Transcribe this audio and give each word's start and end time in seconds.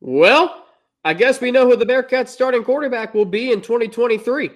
Well, 0.00 0.64
I 1.04 1.14
guess 1.14 1.40
we 1.40 1.50
know 1.50 1.68
who 1.68 1.76
the 1.76 1.86
Bearcats 1.86 2.28
starting 2.28 2.64
quarterback 2.64 3.14
will 3.14 3.24
be 3.24 3.52
in 3.52 3.60
2023. 3.60 4.50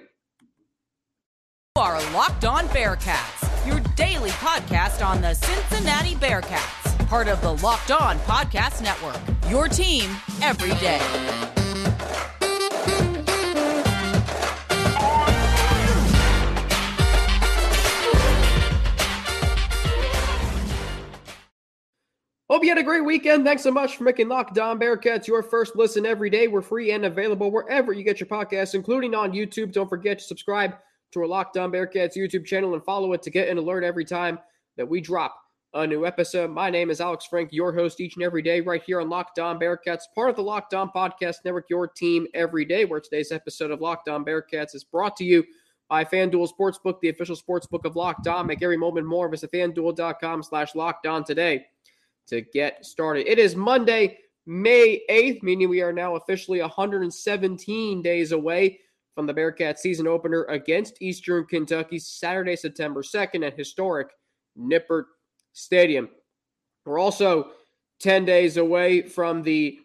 You 1.77 1.83
are 1.83 2.13
Locked 2.13 2.45
On 2.45 2.67
Bearcats, 2.69 3.67
your 3.67 3.81
daily 3.97 4.31
podcast 4.31 5.05
on 5.05 5.21
the 5.21 5.35
Cincinnati 5.35 6.15
Bearcats, 6.17 7.09
part 7.09 7.29
of 7.29 7.41
the 7.41 7.55
Locked 7.57 7.91
On 7.91 8.19
Podcast 8.21 8.83
Network. 8.83 9.21
Your 9.51 9.69
team 9.69 10.11
every 10.43 10.75
day. 10.81 11.62
Hope 22.53 22.65
you 22.65 22.69
had 22.69 22.77
a 22.77 22.83
great 22.83 23.03
weekend. 23.07 23.47
Thanks 23.47 23.63
so 23.63 23.71
much 23.71 23.97
for 23.97 24.05
making 24.05 24.29
Locked 24.29 24.59
On 24.59 24.79
Bearcats 24.79 25.27
your 25.27 25.43
first 25.43 25.75
listen 25.75 26.05
every 26.05 26.29
day. 26.29 26.49
We're 26.49 26.61
free 26.61 26.91
and 26.91 27.07
available 27.07 27.51
wherever 27.51 27.95
you 27.95 28.05
get 28.05 28.21
your 28.21 28.27
podcasts, 28.27 28.75
including 28.75 29.15
on 29.15 29.33
YouTube. 29.33 29.73
Don't 29.73 29.89
forget 29.89 30.19
to 30.19 30.25
subscribe 30.27 30.75
to 31.13 31.21
our 31.21 31.27
Locked 31.27 31.57
On 31.57 31.73
Bearcats 31.73 32.15
YouTube 32.15 32.45
channel 32.45 32.75
and 32.75 32.85
follow 32.85 33.15
it 33.15 33.23
to 33.23 33.31
get 33.31 33.49
an 33.49 33.57
alert 33.57 33.85
every 33.85 34.05
time 34.05 34.39
that 34.77 34.87
we 34.87 35.01
drop 35.01 35.35
a 35.73 35.87
new 35.87 36.05
episode. 36.05 36.51
My 36.51 36.69
name 36.69 36.91
is 36.91 37.01
Alex 37.01 37.25
Frank, 37.25 37.55
your 37.55 37.73
host 37.73 38.03
each 38.03 38.17
and 38.17 38.23
every 38.23 38.43
day, 38.43 38.61
right 38.61 38.83
here 38.83 39.01
on 39.01 39.09
Locked 39.09 39.39
On 39.39 39.59
Bearcats, 39.59 40.03
part 40.15 40.29
of 40.29 40.37
the 40.37 40.43
Locked 40.43 40.75
On 40.75 40.91
Podcast 40.91 41.37
Network, 41.47 41.71
your 41.71 41.89
team 41.89 42.27
every 42.35 42.67
day. 42.67 42.85
Where 42.85 43.01
today's 43.01 43.33
episode 43.33 43.71
of 43.71 43.81
Locked 43.81 44.11
On 44.11 44.27
Bearcats 44.27 44.75
is 44.75 44.85
brought 44.85 45.17
to 45.17 45.25
you 45.25 45.43
by 45.89 46.05
FanDuel 46.05 46.51
Sportsbook, 46.53 47.01
the 47.01 47.09
official 47.09 47.35
sportsbook 47.35 47.87
of 47.87 47.97
Locked 47.97 48.27
On. 48.27 48.47
Make 48.47 48.63
every 48.63 48.77
moment 48.77 49.07
more. 49.07 49.31
Visit 49.31 49.51
fanduel.com 49.53 50.43
slash 50.43 50.75
locked 50.75 51.07
on 51.07 51.25
today 51.25 51.65
to 52.29 52.41
get 52.41 52.85
started. 52.85 53.27
It 53.27 53.39
is 53.39 53.57
Monday, 53.57 54.19
May 54.47 55.03
8th, 55.11 55.43
meaning 55.43 55.69
we 55.69 55.83
are 55.83 55.93
now 55.93 56.17
officially 56.17 56.61
117 56.61 58.03
days 58.03 58.33
away 58.33 58.81
from 59.15 59.27
the 59.27 59.35
Bearcat 59.35 59.79
season 59.79 60.07
opener 60.07 60.45
against 60.45 61.01
Eastern 61.03 61.45
Kentucky, 61.47 61.99
Saturday, 61.99 62.57
September 62.57 63.03
2nd 63.03 63.47
at 63.47 63.57
historic 63.57 64.09
Nippert 64.59 65.05
Stadium. 65.53 66.09
We're 66.85 66.99
also 66.99 67.51
10 68.01 68.25
days 68.25 68.57
away 68.57 69.03
from 69.03 69.43
the 69.43 69.79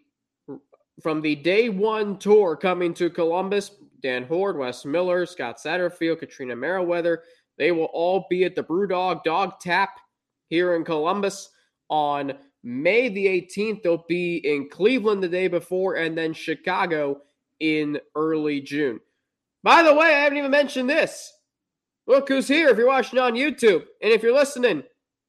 from 1.04 1.22
the 1.22 1.36
day 1.36 1.70
one 1.70 2.18
tour 2.18 2.56
coming 2.56 2.94
to 2.96 3.10
Columbus. 3.10 3.72
Dan 4.02 4.24
Hoard, 4.24 4.58
Wes 4.58 4.86
Miller, 4.86 5.26
Scott 5.26 5.58
Satterfield, 5.58 6.20
Katrina 6.20 6.56
Merriweather, 6.56 7.24
they 7.58 7.72
will 7.72 7.86
all 7.86 8.26
be 8.30 8.44
at 8.44 8.56
the 8.56 8.64
Brewdog 8.64 9.24
Dog 9.24 9.60
Tap 9.60 9.90
here 10.50 10.76
in 10.76 10.84
Columbus 10.84 11.50
on 11.90 12.34
May 12.64 13.10
the 13.10 13.26
18th. 13.26 13.84
They'll 13.84 14.06
be 14.08 14.38
in 14.38 14.70
Cleveland 14.70 15.24
the 15.24 15.30
day 15.30 15.48
before 15.48 15.96
and 15.96 16.18
then 16.18 16.34
Chicago 16.34 17.22
in 17.60 18.00
early 18.16 18.62
June. 18.62 19.00
By 19.64 19.84
the 19.84 19.94
way, 19.94 20.08
I 20.08 20.20
haven't 20.20 20.38
even 20.38 20.52
mentioned 20.52 20.90
this. 20.90 21.34
Look 22.06 22.30
who's 22.30 22.48
here 22.48 22.70
if 22.70 22.78
you're 22.78 22.88
watching 22.88 23.20
on 23.20 23.34
YouTube. 23.34 23.84
And 24.02 24.14
if 24.14 24.24
you're 24.24 24.34
listening, 24.34 24.84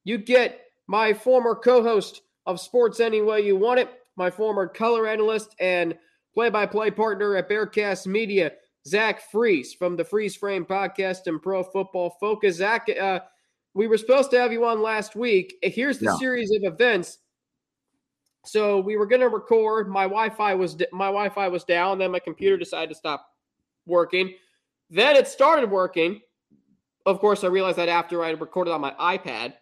you 0.05 0.17
get 0.17 0.61
my 0.87 1.13
former 1.13 1.55
co 1.55 1.83
host 1.83 2.21
of 2.45 2.59
Sports 2.59 2.99
Any 2.99 3.21
Way 3.21 3.41
You 3.41 3.55
Want 3.55 3.79
It, 3.79 3.89
my 4.15 4.29
former 4.29 4.67
color 4.67 5.07
analyst 5.07 5.55
and 5.59 5.97
play 6.33 6.49
by 6.49 6.65
play 6.65 6.89
partner 6.89 7.35
at 7.35 7.49
Bearcast 7.49 8.07
Media, 8.07 8.53
Zach 8.87 9.21
Fries 9.31 9.73
from 9.73 9.97
the 9.97 10.05
Fries 10.05 10.35
Frame 10.35 10.65
podcast 10.65 11.27
and 11.27 11.41
Pro 11.41 11.63
Football 11.63 12.15
Focus. 12.19 12.55
Zach, 12.57 12.87
uh, 12.89 13.19
we 13.79 13.87
were 13.87 13.97
supposed 13.97 14.29
to 14.29 14.37
have 14.37 14.51
you 14.51 14.65
on 14.65 14.81
last 14.81 15.15
week. 15.15 15.55
Here's 15.63 15.99
the 15.99 16.07
no. 16.07 16.17
series 16.17 16.51
of 16.51 16.65
events. 16.65 17.19
So 18.45 18.81
we 18.81 18.97
were 18.97 19.05
going 19.05 19.21
to 19.21 19.29
record. 19.29 19.87
My 19.87 20.03
Wi-Fi 20.03 20.53
was 20.55 20.75
my 20.91 21.05
Wi-Fi 21.05 21.47
was 21.47 21.63
down. 21.63 21.97
Then 21.97 22.11
my 22.11 22.19
computer 22.19 22.57
decided 22.57 22.89
to 22.89 22.95
stop 22.95 23.25
working. 23.85 24.33
Then 24.89 25.15
it 25.15 25.29
started 25.29 25.71
working. 25.71 26.19
Of 27.05 27.21
course, 27.21 27.45
I 27.45 27.47
realized 27.47 27.77
that 27.77 27.87
after 27.87 28.21
I 28.21 28.27
had 28.27 28.41
recorded 28.41 28.71
on 28.71 28.81
my 28.81 28.91
iPad. 28.99 29.53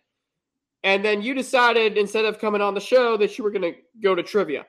And 0.83 1.05
then 1.05 1.21
you 1.21 1.35
decided 1.35 1.95
instead 1.95 2.25
of 2.25 2.39
coming 2.39 2.59
on 2.59 2.73
the 2.73 2.79
show 2.79 3.17
that 3.17 3.37
you 3.37 3.43
were 3.43 3.51
going 3.51 3.71
to 3.71 3.75
go 4.01 4.15
to 4.15 4.23
trivia. 4.23 4.65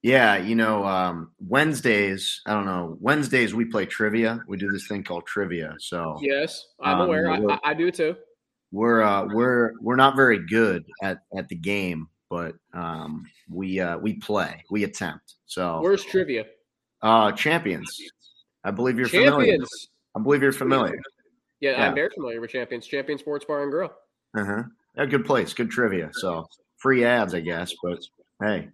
Yeah, 0.00 0.38
you 0.38 0.54
know, 0.54 0.86
um, 0.86 1.32
Wednesdays, 1.46 2.40
I 2.46 2.54
don't 2.54 2.64
know, 2.64 2.96
Wednesdays 3.00 3.52
we 3.52 3.66
play 3.66 3.84
trivia. 3.84 4.40
We 4.48 4.56
do 4.56 4.70
this 4.70 4.86
thing 4.88 5.04
called 5.04 5.26
trivia. 5.26 5.74
So, 5.78 6.16
yes, 6.22 6.68
I'm 6.80 7.00
um, 7.00 7.06
aware. 7.06 7.30
I, 7.30 7.58
I, 7.64 7.74
do 7.74 7.90
too 7.90 8.16
we're 8.72 9.02
uh, 9.02 9.26
we're 9.26 9.72
we're 9.80 9.96
not 9.96 10.16
very 10.16 10.46
good 10.46 10.84
at 11.02 11.20
at 11.36 11.48
the 11.48 11.54
game, 11.54 12.08
but 12.28 12.54
um, 12.74 13.24
we 13.50 13.80
uh, 13.80 13.98
we 13.98 14.14
play, 14.14 14.64
we 14.70 14.84
attempt. 14.84 15.34
So 15.46 15.80
where's 15.80 16.04
trivia? 16.04 16.44
Uh, 17.02 17.32
champions. 17.32 18.00
I 18.64 18.70
believe 18.70 18.98
you're 18.98 19.08
champions. 19.08 19.34
familiar. 19.34 19.58
I 20.16 20.20
believe 20.20 20.42
you're 20.42 20.52
familiar. 20.52 21.00
Yeah, 21.60 21.72
yeah, 21.72 21.88
I'm 21.88 21.94
very 21.94 22.10
familiar 22.14 22.40
with 22.40 22.50
Champions. 22.50 22.86
Champion 22.86 23.18
Sports 23.18 23.44
Bar 23.44 23.62
and 23.62 23.72
Grill. 23.72 23.92
Uh 24.36 24.44
huh. 24.44 24.62
A 24.96 25.06
good 25.06 25.24
place, 25.24 25.52
good 25.52 25.70
trivia. 25.70 26.10
So 26.12 26.46
free 26.76 27.04
ads, 27.04 27.34
I 27.34 27.40
guess. 27.40 27.72
But 27.82 27.98
hey, 28.42 28.68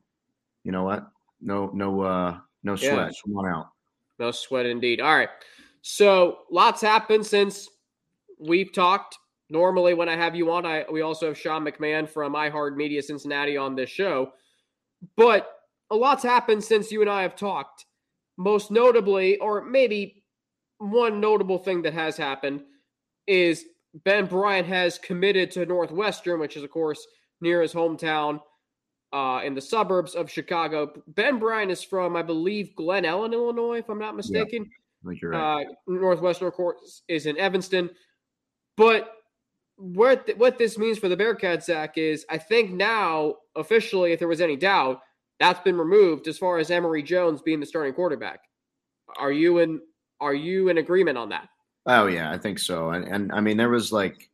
you 0.65 0.73
know 0.73 0.85
what? 0.85 1.07
No, 1.41 1.71
no, 1.75 2.01
uh, 2.03 2.39
no 2.63 2.77
sweat. 2.77 2.91
Yeah. 2.91 3.11
Come 3.25 3.37
on 3.37 3.47
out. 3.53 3.69
No 4.19 4.31
sweat, 4.31 4.67
indeed. 4.67 5.01
All 5.01 5.15
right. 5.15 5.29
So 5.83 6.39
lots 6.51 6.81
happened 6.81 7.27
since 7.27 7.69
we've 8.39 8.73
talked 8.73 9.17
Normally, 9.51 9.95
when 9.95 10.09
I 10.09 10.17
have 10.17 10.35
you 10.35 10.51
on, 10.53 10.65
I 10.65 10.85
we 10.91 11.03
also 11.03 11.29
have 11.29 11.39
Sean 11.39 11.65
McMahon 11.65 12.09
from 12.09 12.35
iHeartMedia 12.35 13.03
Cincinnati 13.03 13.57
on 13.57 13.75
this 13.75 13.91
show. 13.91 14.33
But 15.17 15.51
a 15.91 15.97
lot's 15.97 16.23
happened 16.23 16.65
since 16.65 16.91
you 16.91 17.01
and 17.03 17.11
I 17.11 17.23
have 17.23 17.37
talked. 17.37 17.85
Most 18.37 18.71
notably, 18.71 19.39
or 19.39 19.65
maybe 19.65 20.25
one 20.79 21.21
notable 21.21 21.59
thing 21.59 21.83
that 21.83 21.95
has 21.95 22.17
happened 22.17 22.63
is 23.27 23.65
Ben 24.05 24.27
Bryant 24.27 24.67
has 24.67 24.99
committed 24.99 25.51
to 25.53 25.67
Northwestern, 25.67 26.41
which 26.41 26.57
is, 26.57 26.65
of 26.65 26.71
course, 26.71 27.07
near 27.41 27.63
his 27.63 27.73
hometown 27.73 28.41
uh, 29.13 29.41
in 29.45 29.55
the 29.55 29.61
suburbs 29.61 30.15
of 30.15 30.31
Chicago. 30.31 30.93
Ben 31.07 31.39
Bryant 31.39 31.71
is 31.71 31.85
from, 31.85 32.17
I 32.17 32.23
believe, 32.23 32.75
Glen 32.75 33.05
Ellyn, 33.05 33.33
Illinois, 33.33 33.79
if 33.79 33.89
I'm 33.89 33.99
not 33.99 34.17
mistaken. 34.17 34.69
Yeah, 35.05 35.29
right. 35.29 35.67
uh, 35.67 35.71
Northwestern, 35.87 36.49
of 36.49 36.55
course, 36.55 37.03
is 37.09 37.27
in 37.27 37.39
Evanston. 37.39 37.91
But 38.77 39.13
what 39.77 40.31
what 40.37 40.59
this 40.59 40.79
means 40.79 40.99
for 40.99 41.09
the 41.09 41.17
Bearcats, 41.17 41.65
Zach, 41.65 41.99
is 41.99 42.25
I 42.31 42.39
think 42.39 42.71
now 42.71 43.37
officially, 43.57 44.13
if 44.13 44.19
there 44.19 44.29
was 44.29 44.41
any 44.41 44.57
doubt, 44.57 45.01
that's 45.41 45.61
been 45.61 45.77
removed 45.77 46.29
as 46.29 46.39
far 46.39 46.59
as 46.59 46.71
Emory 46.71 47.03
Jones 47.03 47.43
being 47.43 47.61
the 47.61 47.67
starting 47.67 47.95
quarterback. 47.95 48.41
Are 49.19 49.33
you 49.33 49.59
in 49.59 49.81
Are 50.21 50.35
you 50.35 50.69
in 50.69 50.79
agreement 50.79 51.19
on 51.19 51.29
that? 51.31 51.49
Oh 51.87 52.07
yeah, 52.07 52.31
I 52.31 52.39
think 52.39 52.59
so. 52.59 52.91
And 52.91 53.05
and 53.07 53.33
I 53.33 53.41
mean, 53.41 53.57
there 53.57 53.71
was 53.71 53.93
like 53.93 54.31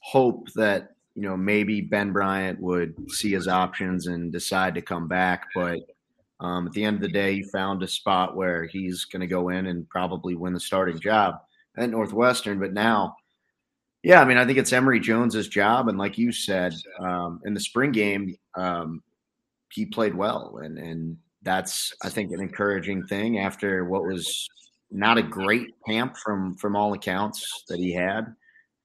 hope 0.00 0.48
that 0.54 0.90
you 1.14 1.22
know 1.22 1.36
maybe 1.36 1.80
Ben 1.80 2.12
Bryant 2.12 2.60
would 2.60 2.94
see 3.10 3.32
his 3.32 3.48
options 3.48 4.06
and 4.06 4.32
decide 4.32 4.74
to 4.74 4.82
come 4.82 5.08
back, 5.08 5.46
but 5.54 5.80
um, 6.40 6.66
at 6.66 6.72
the 6.72 6.84
end 6.84 6.96
of 6.96 7.02
the 7.02 7.08
day, 7.08 7.36
he 7.36 7.42
found 7.42 7.82
a 7.82 7.88
spot 7.88 8.36
where 8.36 8.64
he's 8.64 9.04
going 9.04 9.20
to 9.20 9.26
go 9.26 9.48
in 9.48 9.66
and 9.66 9.88
probably 9.88 10.34
win 10.34 10.52
the 10.52 10.60
starting 10.60 11.00
job 11.00 11.36
at 11.76 11.90
Northwestern. 11.90 12.58
But 12.58 12.72
now 12.72 13.16
yeah, 14.04 14.20
I 14.20 14.26
mean, 14.26 14.36
I 14.36 14.44
think 14.44 14.58
it's 14.58 14.72
Emory 14.72 15.00
Jones's 15.00 15.48
job, 15.48 15.88
and 15.88 15.96
like 15.96 16.18
you 16.18 16.30
said, 16.30 16.74
um, 17.00 17.40
in 17.46 17.54
the 17.54 17.60
spring 17.60 17.90
game, 17.90 18.36
um, 18.54 19.02
he 19.72 19.86
played 19.86 20.14
well, 20.14 20.60
and 20.62 20.76
and 20.76 21.16
that's 21.40 21.90
I 22.02 22.10
think 22.10 22.30
an 22.30 22.40
encouraging 22.40 23.06
thing 23.06 23.38
after 23.38 23.86
what 23.86 24.04
was 24.04 24.46
not 24.90 25.16
a 25.16 25.22
great 25.22 25.68
camp 25.88 26.18
from 26.18 26.54
from 26.56 26.76
all 26.76 26.92
accounts 26.92 27.64
that 27.68 27.78
he 27.78 27.94
had. 27.94 28.26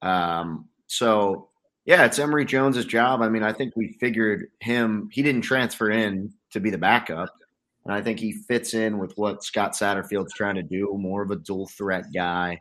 Um, 0.02 0.69
so 0.88 1.50
yeah, 1.84 2.06
it's 2.06 2.18
Emory 2.18 2.46
Jones's 2.46 2.86
job. 2.86 3.22
I 3.22 3.28
mean, 3.28 3.44
I 3.44 3.51
think 3.51 3.75
we 3.75 3.97
figured 4.00 4.47
him. 4.62 5.09
He 5.12 5.22
didn't 5.22 5.41
transfer 5.41 5.91
in 5.91 6.34
to 6.51 6.62
be 6.62 6.69
the 6.69 6.78
backup, 6.78 7.36
and 7.83 7.94
I 7.94 8.01
think 8.01 8.21
he 8.21 8.31
fits 8.48 8.74
in 8.74 8.98
with 8.98 9.12
what 9.18 9.44
Scott 9.44 9.74
Satterfield's 9.74 10.33
trying 10.33 10.56
to 10.56 10.63
do. 10.63 10.95
More 10.98 11.24
of 11.24 11.31
a 11.31 11.36
dual 11.36 11.68
threat 11.68 12.06
guy 12.13 12.57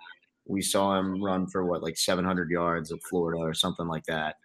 we 0.49 0.63
saw 0.63 0.99
him 0.99 1.23
run 1.23 1.47
for 1.47 1.65
what 1.65 1.83
like 1.83 1.97
700 1.97 2.51
yards 2.51 2.91
at 2.91 3.03
Florida 3.09 3.41
or 3.41 3.55
something 3.55 3.87
like 3.87 4.05
that. 4.07 4.37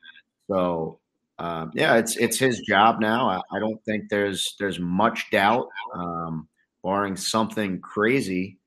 So 0.48 1.00
um, 1.40 1.72
yeah, 1.74 1.96
it's 1.96 2.16
it's 2.18 2.38
his 2.38 2.60
job 2.60 3.00
now. 3.00 3.28
I, 3.28 3.42
I, 3.52 3.60
don't 3.60 3.84
think 3.86 4.10
there's 4.10 4.56
there's 4.60 4.80
much 4.80 5.32
doubt, 5.32 5.68
um, 5.96 6.48
barring 6.84 7.16
something 7.16 7.82
crazy. 7.82 8.60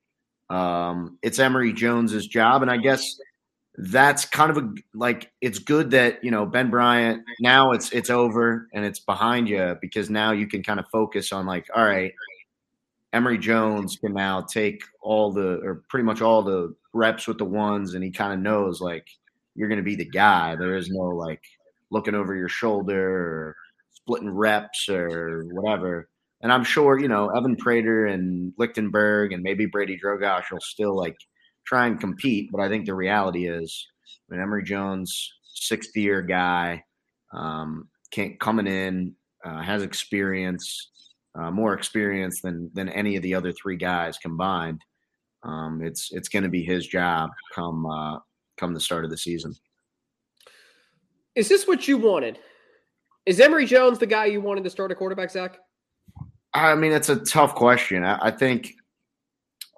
Um, 0.51 1.19
it's 1.23 1.39
Emory 1.39 1.73
Jones's 1.73 2.27
job, 2.27 2.63
and 2.63 2.71
I 2.71 2.79
guess 2.79 3.05
that's 3.79 4.25
kind 4.25 4.51
of 4.51 4.57
a 4.57 4.75
like 4.95 5.31
it's 5.41 5.59
good 5.59 5.91
that 5.93 6.25
you 6.25 6.31
know 6.31 6.47
Ben 6.47 6.71
Bryant 6.71 7.23
now 7.41 7.73
it's 7.73 7.93
it's 7.93 8.09
over 8.09 8.69
and 8.73 8.85
it's 8.85 9.01
behind 9.01 9.49
you 9.49 9.77
because 9.81 10.09
now 10.09 10.33
you 10.33 10.47
can 10.47 10.63
kind 10.63 10.81
of 10.81 10.87
focus 10.91 11.31
on 11.31 11.45
like 11.45 11.67
all 11.75 11.85
right 11.85 12.13
Emory 13.13 13.39
Jones 13.39 13.97
can 13.97 14.15
now 14.15 14.41
take 14.41 14.83
all 15.03 15.31
the 15.31 15.61
or 15.63 15.83
pretty 15.89 16.05
much 16.05 16.23
all 16.23 16.43
the 16.43 16.75
reps 16.97 17.27
with 17.29 17.39
the 17.39 17.45
ones, 17.45 17.95
and 17.95 18.03
he 18.03 18.11
kind 18.11 18.33
of 18.33 18.41
knows 18.41 18.81
like 18.81 19.07
you're 19.55 19.69
going 19.69 19.79
to 19.79 19.85
be 19.85 19.97
the 19.97 20.09
guy. 20.09 20.57
There 20.57 20.77
is 20.77 20.89
no 20.91 21.05
like 21.09 21.43
looking 21.91 22.15
over 22.15 22.35
your 22.35 22.49
shoulder 22.49 23.11
or 23.11 23.57
splitting 23.93 24.31
reps 24.31 24.89
or 24.89 25.45
whatever. 25.53 26.09
and 26.43 26.53
I'm 26.53 26.65
sure 26.65 26.99
you 26.99 27.09
know 27.09 27.29
Evan 27.31 27.57
Prater 27.57 28.07
and 28.07 28.53
Lichtenberg 28.59 29.33
and 29.33 29.43
maybe 29.43 29.67
Brady 29.67 29.99
Drogosh 30.03 30.51
will 30.51 30.61
still 30.61 30.97
like 30.97 31.17
try 31.67 31.87
and 31.87 32.01
compete. 32.01 32.51
But 32.53 32.61
I 32.61 32.69
think 32.69 32.87
the 32.87 32.95
reality 32.95 33.49
is, 33.49 33.87
I 34.31 34.35
mean, 34.35 34.43
Emory 34.43 34.63
Jones, 34.65 35.33
sixth 35.43 35.97
year 35.97 36.23
guy, 36.23 36.85
um, 37.33 37.89
can't 38.11 38.39
coming 38.41 38.67
in, 38.67 39.15
uh, 39.45 39.63
has 39.63 39.83
experience, 39.83 40.91
uh, 41.35 41.51
more 41.51 41.75
experience 41.75 42.41
than 42.41 42.71
than 42.75 42.89
any 42.89 43.17
of 43.17 43.23
the 43.23 43.35
other 43.35 43.53
three 43.53 43.77
guys 43.77 44.19
combined. 44.19 44.81
Um, 45.47 45.81
it's 45.83 46.13
it's 46.13 46.29
going 46.29 46.43
to 46.43 46.49
be 46.49 46.63
his 46.63 46.87
job 46.87 47.31
come 47.55 47.87
uh, 47.87 48.19
come 48.57 48.75
the 48.75 48.81
start 48.81 49.05
of 49.05 49.11
the 49.11 49.17
season. 49.17 49.55
Is 51.35 51.49
this 51.49 51.67
what 51.67 51.87
you 51.87 51.99
wanted? 51.99 52.39
Is 53.27 53.41
Emory 53.41 53.67
Jones 53.67 53.99
the 53.99 54.07
guy 54.07 54.27
you 54.27 54.41
wanted 54.41 54.65
to 54.65 54.71
start 54.71 54.91
a 54.91 54.95
quarterback, 54.95 55.31
Zach? 55.31 55.59
I 56.55 56.75
mean, 56.75 56.93
it's 56.93 57.11
a 57.11 57.17
tough 57.17 57.55
question. 57.55 58.05
I, 58.05 58.19
I 58.23 58.31
think 58.31 58.73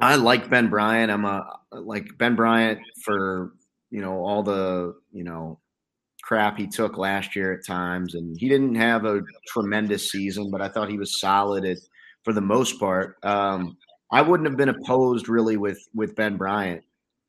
I 0.01 0.15
like 0.17 0.49
Ben 0.49 0.69
Bryant. 0.69 1.11
I'm 1.11 1.25
a 1.25 1.45
like 1.73 2.17
Ben 2.19 2.37
Bryant 2.37 2.79
for 3.03 3.53
you 3.91 4.01
know 4.01 4.25
all 4.25 4.43
the 4.43 4.95
you 5.13 5.25
know 5.25 5.61
crap 6.23 6.59
he 6.59 6.67
took 6.67 6.97
last 6.97 7.35
year 7.35 7.53
at 7.53 7.67
times, 7.67 8.15
and 8.15 8.37
he 8.39 8.49
didn't 8.49 8.77
have 8.77 9.05
a 9.05 9.23
tremendous 9.49 10.11
season, 10.11 10.51
but 10.51 10.63
I 10.63 10.69
thought 10.69 10.91
he 10.91 10.99
was 10.99 11.21
solid 11.21 11.65
at, 11.65 11.79
for 12.23 12.33
the 12.33 12.41
most 12.41 12.79
part. 12.79 13.17
Um, 13.23 13.77
I 14.11 14.23
wouldn't 14.23 14.49
have 14.49 14.57
been 14.57 14.69
opposed 14.69 15.29
really 15.29 15.57
with 15.57 15.81
with 15.95 16.17
Ben 16.17 16.37
Bryant 16.37 16.85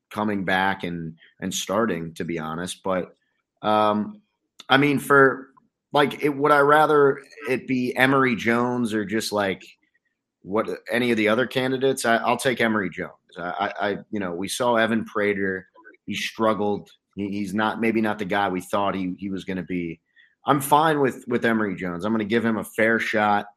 coming 0.10 0.46
back 0.46 0.84
and 0.84 1.16
and 1.40 1.54
starting, 1.54 2.14
to 2.16 2.24
be 2.24 2.40
honest. 2.40 2.82
But 2.84 3.16
um, 3.62 4.22
I 4.70 4.78
mean, 4.78 5.00
for 5.00 5.50
like, 5.92 6.24
it, 6.24 6.30
would 6.30 6.52
I 6.52 6.60
rather 6.60 7.22
it 7.50 7.68
be 7.68 7.96
Emory 7.96 8.36
Jones 8.36 8.94
or 8.94 9.06
just 9.06 9.32
like 9.32 9.64
what 10.42 10.68
any 10.92 11.12
of 11.12 11.18
the 11.18 11.28
other 11.28 11.48
candidates? 11.48 12.06
I, 12.06 12.28
will 12.28 12.38
take 12.38 12.62
Emory 12.62 12.90
Jones. 12.90 13.12
I, 13.38 13.74
I, 13.80 13.98
you 14.12 14.20
know, 14.20 14.34
we 14.34 14.48
saw 14.48 14.76
Evan 14.76 15.06
Prater. 15.06 15.68
He 16.06 16.16
struggled 16.16 16.90
he's 17.28 17.54
not 17.54 17.82
maybe 17.82 18.02
not 18.02 18.20
the 18.20 18.26
guy 18.26 18.50
we 18.50 18.62
thought 18.62 18.96
he 18.96 19.14
he 19.18 19.30
was 19.30 19.44
going 19.44 19.58
to 19.58 19.64
be. 19.64 20.00
I'm 20.46 20.62
fine 20.62 21.00
with 21.00 21.26
with 21.28 21.46
Emory 21.46 21.76
Jones. 21.76 22.06
I'm 22.06 22.14
going 22.14 22.20
to 22.20 22.26
give 22.26 22.46
him 22.46 22.58
a 22.58 22.64
fair 22.64 23.00
shot. 23.00 23.48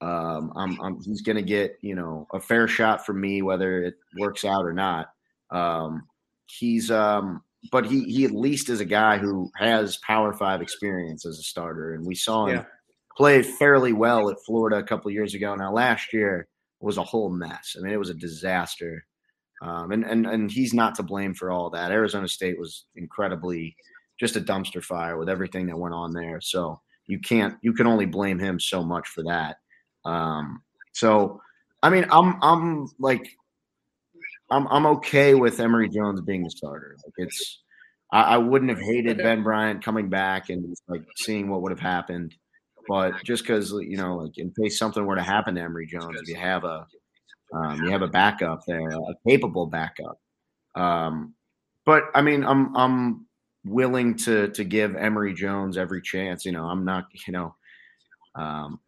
Um, 0.00 0.52
I'm, 0.56 0.80
I'm 0.80 1.00
he's 1.02 1.22
going 1.22 1.36
to 1.36 1.42
get 1.42 1.78
you 1.80 1.94
know 1.94 2.26
a 2.32 2.40
fair 2.40 2.68
shot 2.68 3.06
from 3.06 3.20
me 3.20 3.42
whether 3.42 3.82
it 3.82 3.94
works 4.18 4.44
out 4.44 4.64
or 4.64 4.72
not. 4.72 5.08
Um, 5.50 6.02
he's 6.46 6.90
um, 6.90 7.42
but 7.72 7.86
he 7.86 8.04
he 8.04 8.24
at 8.24 8.32
least 8.32 8.68
is 8.68 8.80
a 8.80 8.84
guy 8.84 9.18
who 9.18 9.50
has 9.56 9.98
Power 9.98 10.32
Five 10.32 10.60
experience 10.62 11.24
as 11.24 11.38
a 11.38 11.42
starter, 11.42 11.94
and 11.94 12.04
we 12.06 12.14
saw 12.14 12.46
him 12.46 12.56
yeah. 12.56 12.64
play 13.16 13.42
fairly 13.42 13.92
well 13.92 14.30
at 14.30 14.36
Florida 14.44 14.76
a 14.76 14.82
couple 14.82 15.10
years 15.10 15.34
ago. 15.34 15.54
Now 15.54 15.72
last 15.72 16.12
year 16.12 16.48
was 16.80 16.98
a 16.98 17.02
whole 17.02 17.30
mess. 17.30 17.76
I 17.76 17.82
mean, 17.82 17.92
it 17.92 17.98
was 17.98 18.10
a 18.10 18.14
disaster. 18.14 19.04
Um, 19.62 19.92
and, 19.92 20.04
and, 20.04 20.26
and 20.26 20.50
he's 20.50 20.74
not 20.74 20.94
to 20.96 21.02
blame 21.02 21.34
for 21.34 21.50
all 21.50 21.70
that. 21.70 21.90
Arizona 21.90 22.28
State 22.28 22.58
was 22.58 22.84
incredibly 22.94 23.76
just 24.20 24.36
a 24.36 24.40
dumpster 24.40 24.82
fire 24.82 25.16
with 25.18 25.28
everything 25.28 25.66
that 25.66 25.78
went 25.78 25.94
on 25.94 26.12
there. 26.12 26.40
So 26.40 26.80
you 27.06 27.18
can't, 27.18 27.56
you 27.62 27.72
can 27.72 27.86
only 27.86 28.06
blame 28.06 28.38
him 28.38 28.60
so 28.60 28.82
much 28.82 29.08
for 29.08 29.22
that. 29.24 29.56
Um, 30.06 30.62
so, 30.92 31.40
I 31.82 31.90
mean, 31.90 32.06
I'm, 32.10 32.42
I'm 32.42 32.88
like, 32.98 33.28
I'm, 34.50 34.66
I'm 34.68 34.86
okay 34.86 35.34
with 35.34 35.60
Emory 35.60 35.88
Jones 35.88 36.20
being 36.20 36.44
the 36.44 36.50
starter. 36.50 36.96
Like 37.04 37.14
it's, 37.18 37.62
I, 38.12 38.22
I 38.22 38.38
wouldn't 38.38 38.70
have 38.70 38.80
hated 38.80 39.18
Ben 39.18 39.42
Bryant 39.42 39.84
coming 39.84 40.08
back 40.08 40.48
and 40.48 40.74
like 40.88 41.04
seeing 41.16 41.48
what 41.50 41.62
would 41.62 41.72
have 41.72 41.80
happened. 41.80 42.34
But 42.88 43.22
just 43.24 43.42
because, 43.42 43.72
you 43.72 43.96
know, 43.96 44.16
like 44.18 44.38
in 44.38 44.52
case 44.62 44.78
something 44.78 45.04
were 45.04 45.16
to 45.16 45.22
happen 45.22 45.56
to 45.56 45.60
Emory 45.60 45.86
Jones, 45.86 46.20
if 46.20 46.28
you 46.28 46.36
have 46.36 46.64
a, 46.64 46.86
um, 47.52 47.82
you 47.82 47.90
have 47.90 48.02
a 48.02 48.08
backup 48.08 48.64
there, 48.66 48.88
a 48.88 49.14
capable 49.26 49.66
backup. 49.66 50.20
Um, 50.76 51.34
but 51.84 52.04
I 52.14 52.22
mean, 52.22 52.44
I'm 52.44 52.76
I'm 52.76 53.26
willing 53.64 54.14
to 54.18 54.48
to 54.48 54.64
give 54.64 54.94
Emory 54.94 55.34
Jones 55.34 55.76
every 55.76 56.02
chance. 56.02 56.44
You 56.44 56.52
know, 56.52 56.64
I'm 56.64 56.84
not. 56.84 57.06
You 57.26 57.32
know, 57.32 57.54
um, 58.34 58.80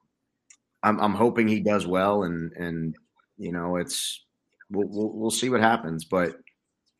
I'm 0.82 1.00
I'm 1.00 1.14
hoping 1.14 1.48
he 1.48 1.60
does 1.60 1.86
well, 1.86 2.24
and 2.24 2.52
and 2.52 2.96
you 3.36 3.52
know, 3.52 3.76
it's 3.76 4.24
we'll 4.70 4.88
we'll, 4.88 5.12
we'll 5.12 5.30
see 5.30 5.50
what 5.50 5.60
happens. 5.60 6.04
But 6.04 6.36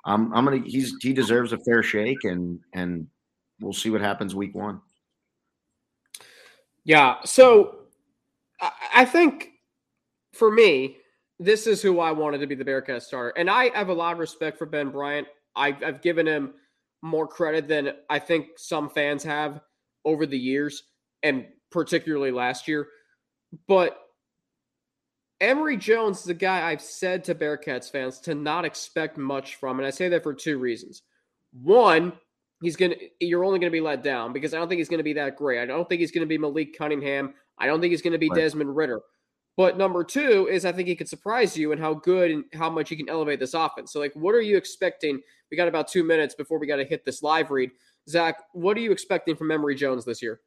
I'm 0.04 0.32
I'm 0.34 0.44
gonna 0.44 0.62
he's 0.64 0.94
he 1.00 1.12
deserves 1.12 1.52
a 1.52 1.58
fair 1.58 1.82
shake, 1.82 2.24
and 2.24 2.60
and 2.74 3.06
we'll 3.60 3.72
see 3.72 3.90
what 3.90 4.00
happens 4.00 4.34
week 4.34 4.54
one. 4.54 4.80
Yeah. 6.84 7.16
So 7.24 7.80
I 8.94 9.04
think 9.04 9.50
for 10.32 10.50
me, 10.50 10.96
this 11.38 11.66
is 11.66 11.82
who 11.82 12.00
I 12.00 12.10
wanted 12.12 12.38
to 12.38 12.46
be 12.46 12.54
the 12.54 12.64
Bearcat 12.64 13.02
starter. 13.02 13.32
And 13.36 13.50
I 13.50 13.76
have 13.76 13.88
a 13.88 13.94
lot 13.94 14.12
of 14.12 14.18
respect 14.18 14.58
for 14.58 14.66
Ben 14.66 14.90
Bryant. 14.90 15.28
I've, 15.54 15.82
I've 15.82 16.02
given 16.02 16.26
him 16.26 16.54
more 17.02 17.28
credit 17.28 17.68
than 17.68 17.92
I 18.10 18.18
think 18.18 18.46
some 18.56 18.90
fans 18.90 19.22
have 19.24 19.60
over 20.04 20.26
the 20.26 20.38
years, 20.38 20.84
and 21.22 21.46
particularly 21.70 22.30
last 22.30 22.66
year. 22.66 22.88
But 23.66 23.98
Emory 25.40 25.76
Jones 25.76 26.20
is 26.20 26.28
a 26.28 26.34
guy 26.34 26.68
I've 26.68 26.82
said 26.82 27.24
to 27.24 27.34
Bearcats 27.34 27.90
fans 27.90 28.18
to 28.20 28.34
not 28.34 28.64
expect 28.64 29.16
much 29.16 29.56
from, 29.56 29.78
and 29.78 29.86
I 29.86 29.90
say 29.90 30.08
that 30.08 30.22
for 30.22 30.34
two 30.34 30.58
reasons. 30.58 31.02
One, 31.62 32.12
he's 32.60 32.76
gonna 32.76 32.96
you're 33.20 33.44
only 33.44 33.58
gonna 33.58 33.70
be 33.70 33.80
let 33.80 34.02
down 34.02 34.32
because 34.32 34.52
I 34.52 34.58
don't 34.58 34.68
think 34.68 34.78
he's 34.78 34.88
gonna 34.88 35.02
be 35.02 35.14
that 35.14 35.36
great. 35.36 35.60
I 35.60 35.66
don't 35.66 35.88
think 35.88 36.00
he's 36.00 36.10
gonna 36.10 36.26
be 36.26 36.38
Malik 36.38 36.76
Cunningham. 36.76 37.34
I 37.58 37.66
don't 37.66 37.80
think 37.80 37.92
he's 37.92 38.02
gonna 38.02 38.18
be 38.18 38.28
right. 38.28 38.40
Desmond 38.40 38.74
Ridder. 38.74 39.00
But 39.56 39.76
number 39.76 40.04
two 40.04 40.48
is 40.48 40.64
I 40.64 40.70
think 40.70 40.86
he 40.86 40.94
could 40.94 41.08
surprise 41.08 41.56
you 41.56 41.72
and 41.72 41.80
how 41.80 41.94
good 41.94 42.30
and 42.30 42.44
how 42.52 42.70
much 42.70 42.90
he 42.90 42.96
can 42.96 43.08
elevate 43.08 43.40
this 43.40 43.54
offense. 43.54 43.92
So, 43.92 43.98
like, 43.98 44.12
what 44.14 44.36
are 44.36 44.40
you 44.40 44.56
expecting? 44.56 45.20
We 45.50 45.56
got 45.56 45.66
about 45.66 45.88
two 45.88 46.04
minutes 46.04 46.36
before 46.36 46.60
we 46.60 46.68
got 46.68 46.76
to 46.76 46.84
hit 46.84 47.04
this 47.04 47.24
live 47.24 47.50
read. 47.50 47.72
Zach, 48.08 48.36
what 48.52 48.76
are 48.76 48.80
you 48.80 48.92
expecting 48.92 49.34
from 49.34 49.50
Emory 49.50 49.74
Jones 49.74 50.04
this 50.04 50.22
year? 50.22 50.40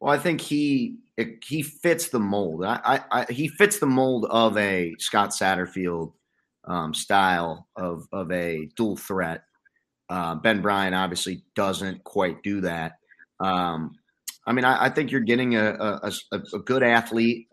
Well, 0.00 0.10
I 0.10 0.18
think 0.18 0.40
he 0.40 0.96
he 1.44 1.62
fits 1.62 2.08
the 2.08 2.20
mold. 2.20 2.64
I, 2.64 2.80
I, 2.84 3.20
I 3.20 3.32
he 3.32 3.48
fits 3.48 3.78
the 3.78 3.86
mold 3.86 4.26
of 4.30 4.56
a 4.56 4.94
Scott 4.98 5.30
Satterfield 5.30 6.12
um, 6.66 6.94
style 6.94 7.68
of 7.76 8.06
of 8.12 8.30
a 8.30 8.68
dual 8.76 8.96
threat. 8.96 9.42
Uh, 10.08 10.34
ben 10.36 10.62
Bryant 10.62 10.94
obviously 10.94 11.42
doesn't 11.54 12.02
quite 12.04 12.42
do 12.42 12.62
that. 12.62 12.92
Um, 13.40 13.96
I 14.46 14.52
mean, 14.52 14.64
I, 14.64 14.86
I, 14.86 14.88
think 14.88 15.10
you're 15.10 15.20
getting 15.20 15.54
a, 15.54 16.00
a, 16.02 16.10
a, 16.32 16.58
good 16.58 16.82
athlete 16.82 17.48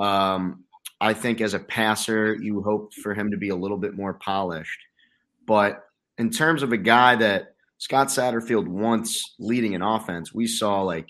um, 0.00 0.64
I 1.00 1.12
think 1.14 1.40
as 1.40 1.54
a 1.54 1.58
passer, 1.58 2.34
you 2.34 2.62
hope 2.62 2.94
for 2.94 3.14
him 3.14 3.30
to 3.30 3.36
be 3.36 3.50
a 3.50 3.56
little 3.56 3.76
bit 3.76 3.94
more 3.94 4.14
polished. 4.14 4.80
But 5.46 5.84
in 6.18 6.30
terms 6.30 6.62
of 6.62 6.72
a 6.72 6.78
guy 6.78 7.16
that 7.16 7.54
Scott 7.78 8.08
Satterfield 8.08 8.66
wants 8.66 9.34
leading 9.38 9.74
an 9.74 9.82
offense, 9.82 10.34
we 10.34 10.46
saw 10.46 10.82
like 10.82 11.08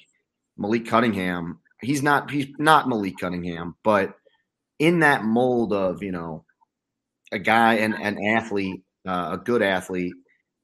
Malik 0.57 0.87
Cunningham. 0.87 1.61
He's 1.83 2.03
not 2.03 2.31
he's 2.31 2.49
not 2.59 2.89
Malik 2.89 3.15
Cunningham, 3.19 3.77
but 3.83 4.15
in 4.79 5.01
that 5.01 5.25
mold 5.25 5.73
of 5.73 6.03
you 6.03 6.13
know 6.13 6.45
a 7.33 7.39
guy 7.39 7.75
and 7.75 7.95
an 7.95 8.25
athlete, 8.25 8.83
uh, 9.07 9.31
a 9.33 9.39
good 9.39 9.63
athlete. 9.63 10.15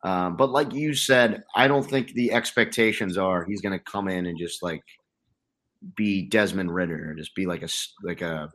Um, 0.05 0.37
but 0.37 0.51
like 0.51 0.73
you 0.73 0.95
said, 0.95 1.43
I 1.55 1.69
don't 1.69 1.89
think 1.89 2.13
the 2.13 2.33
expectations 2.33 3.19
are 3.19 3.45
he's 3.45 3.61
going 3.61 3.77
to 3.77 3.85
come 3.85 4.09
in 4.09 4.27
and 4.27 4.39
just 4.39 4.63
like 4.63 4.83
be 5.97 6.23
Desmond 6.23 6.73
Ridder, 6.73 7.15
just 7.15 7.35
be 7.35 7.47
like 7.47 7.63
a 7.63 7.69
like 8.03 8.23
a 8.23 8.51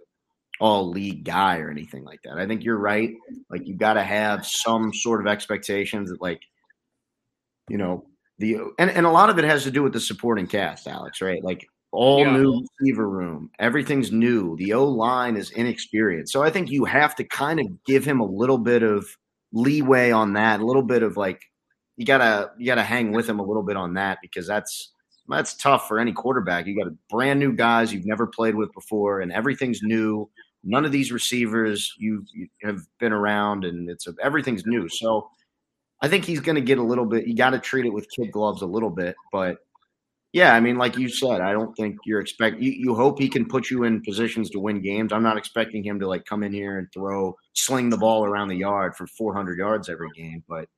all 0.60 0.89
league 0.89 1.24
guy 1.24 1.58
or 1.60 1.70
anything 1.70 2.03
like 2.03 2.22
that. 2.24 2.38
I 2.38 2.46
think 2.46 2.63
you're 2.63 2.77
right. 2.77 3.15
Like 3.50 3.68
you 3.68 3.75
got 3.75 3.94
to 3.94 4.03
have 4.03 4.46
some 4.46 4.94
sort 4.94 5.20
of 5.20 5.27
expectations 5.27 6.12
that 6.12 6.22
like 6.22 6.41
you 7.70 7.77
know 7.77 8.06
the 8.38 8.58
and 8.77 8.89
and 8.89 9.06
a 9.06 9.12
lot 9.12 9.30
of 9.30 9.39
it 9.39 9.46
has 9.46 9.63
to 9.63 9.72
do 9.72 9.84
with 9.84 9.94
the 9.94 10.00
supporting 10.00 10.48
cast, 10.48 10.88
Alex. 10.88 11.22
Right? 11.22 11.44
Like 11.44 11.68
all 11.91 12.19
yeah. 12.19 12.38
new 12.38 12.65
receiver 12.79 13.10
room, 13.10 13.50
everything's 13.60 14.12
new. 14.12 14.55
The 14.57 14.74
O 14.74 14.86
line 14.86 15.36
is 15.36 15.51
inexperienced, 15.51 16.31
so 16.31 16.43
I 16.43 16.50
think 16.50 16.69
you 16.69 16.86
have 16.86 17.15
to 17.15 17.24
kind 17.24 17.60
of 17.60 17.67
give 17.86 18.05
him 18.05 18.19
a 18.19 18.25
little 18.25 18.57
bit 18.57 18.83
of 18.83 19.05
leeway 19.53 20.12
on 20.12 20.33
that, 20.33 20.62
a 20.62 20.65
little 20.65 20.83
bit 20.83 21.03
of 21.03 21.17
like 21.17 21.41
you 21.98 22.05
gotta 22.05 22.51
you 22.57 22.65
gotta 22.65 22.83
hang 22.83 23.12
with 23.12 23.27
him 23.27 23.39
a 23.39 23.43
little 23.43 23.63
bit 23.63 23.77
on 23.77 23.93
that 23.95 24.19
because 24.21 24.48
that's 24.48 24.91
that's 25.27 25.55
tough 25.55 25.88
for 25.88 26.00
any 26.00 26.12
quarterback. 26.12 26.65
You 26.65 26.77
got 26.77 26.91
a 26.91 26.95
brand 27.10 27.39
new 27.39 27.53
guys 27.53 27.93
you've 27.93 28.05
never 28.05 28.27
played 28.27 28.55
with 28.55 28.71
before, 28.74 29.21
and 29.21 29.31
everything's 29.31 29.81
new. 29.81 30.29
None 30.63 30.86
of 30.86 30.91
these 30.91 31.12
receivers 31.12 31.93
you, 31.98 32.24
you 32.33 32.48
have 32.63 32.81
been 33.00 33.13
around, 33.13 33.65
and 33.65 33.89
it's 33.89 34.07
a, 34.07 34.13
everything's 34.21 34.65
new. 34.65 34.88
So 34.89 35.29
I 36.01 36.07
think 36.07 36.25
he's 36.25 36.39
going 36.39 36.55
to 36.55 36.62
get 36.62 36.77
a 36.77 36.83
little 36.83 37.05
bit. 37.05 37.27
You 37.27 37.36
got 37.36 37.51
to 37.51 37.60
treat 37.60 37.86
it 37.86 37.93
with 37.93 38.07
kid 38.15 38.31
gloves 38.31 38.62
a 38.62 38.67
little 38.67 38.89
bit, 38.89 39.15
but 39.31 39.57
yeah, 40.34 40.54
I 40.54 40.62
mean, 40.62 40.78
like 40.78 40.98
you 40.98 41.10
said, 41.10 41.42
I 41.42 41.52
don't 41.52 41.76
think 41.76 41.98
you're 42.06 42.22
expect. 42.22 42.62
You, 42.62 42.72
you 42.72 42.96
hope 42.96 43.20
he 43.20 43.28
can 43.28 43.46
put 43.46 43.70
you 43.70 43.84
in 43.84 44.02
positions 44.02 44.50
to 44.52 44.60
win 44.60 44.82
games. 44.82 45.12
I'm 45.12 45.24
not 45.24 45.38
expecting 45.38 45.84
him 45.84 46.00
to 46.00 46.08
like 46.08 46.24
come 46.26 46.44
in 46.44 46.54
here 46.54 46.78
and 46.78 46.88
throw, 46.94 47.36
sling 47.54 47.90
the 47.90 47.98
ball 47.98 48.24
around 48.24 48.48
the 48.48 48.56
yard 48.56 48.96
for 48.96 49.08
400 49.08 49.58
yards 49.60 49.90
every 49.90 50.10
game, 50.16 50.44
but 50.48 50.70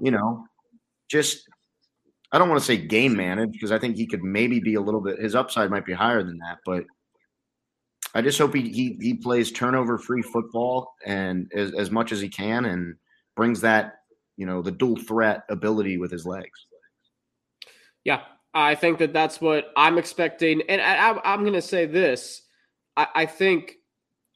you 0.00 0.10
know, 0.10 0.44
just 1.08 1.48
I 2.32 2.38
don't 2.38 2.48
want 2.48 2.60
to 2.60 2.66
say 2.66 2.76
game 2.76 3.16
manage 3.16 3.52
because 3.52 3.72
I 3.72 3.78
think 3.78 3.96
he 3.96 4.06
could 4.06 4.22
maybe 4.24 4.58
be 4.58 4.74
a 4.74 4.80
little 4.80 5.00
bit 5.00 5.20
his 5.20 5.34
upside 5.34 5.70
might 5.70 5.86
be 5.86 5.92
higher 5.92 6.22
than 6.22 6.38
that, 6.38 6.58
but 6.66 6.84
I 8.14 8.22
just 8.22 8.38
hope 8.38 8.54
he 8.54 8.70
he, 8.70 8.98
he 9.00 9.14
plays 9.14 9.52
turnover 9.52 9.98
free 9.98 10.22
football 10.22 10.94
and 11.06 11.50
as, 11.54 11.72
as 11.74 11.92
much 11.92 12.10
as 12.10 12.20
he 12.20 12.28
can 12.28 12.64
and 12.64 12.96
brings 13.36 13.60
that 13.60 13.98
you 14.36 14.46
know 14.46 14.62
the 14.62 14.72
dual 14.72 14.96
threat 14.96 15.44
ability 15.48 15.96
with 15.96 16.10
his 16.10 16.26
legs. 16.26 16.66
Yeah, 18.04 18.22
I 18.52 18.74
think 18.74 18.98
that 18.98 19.12
that's 19.12 19.40
what 19.40 19.72
I'm 19.76 19.98
expecting, 19.98 20.62
and 20.68 20.80
I, 20.80 21.34
am 21.34 21.40
going 21.40 21.52
to 21.52 21.62
say 21.62 21.86
this: 21.86 22.42
I, 22.96 23.06
I 23.14 23.26
think 23.26 23.76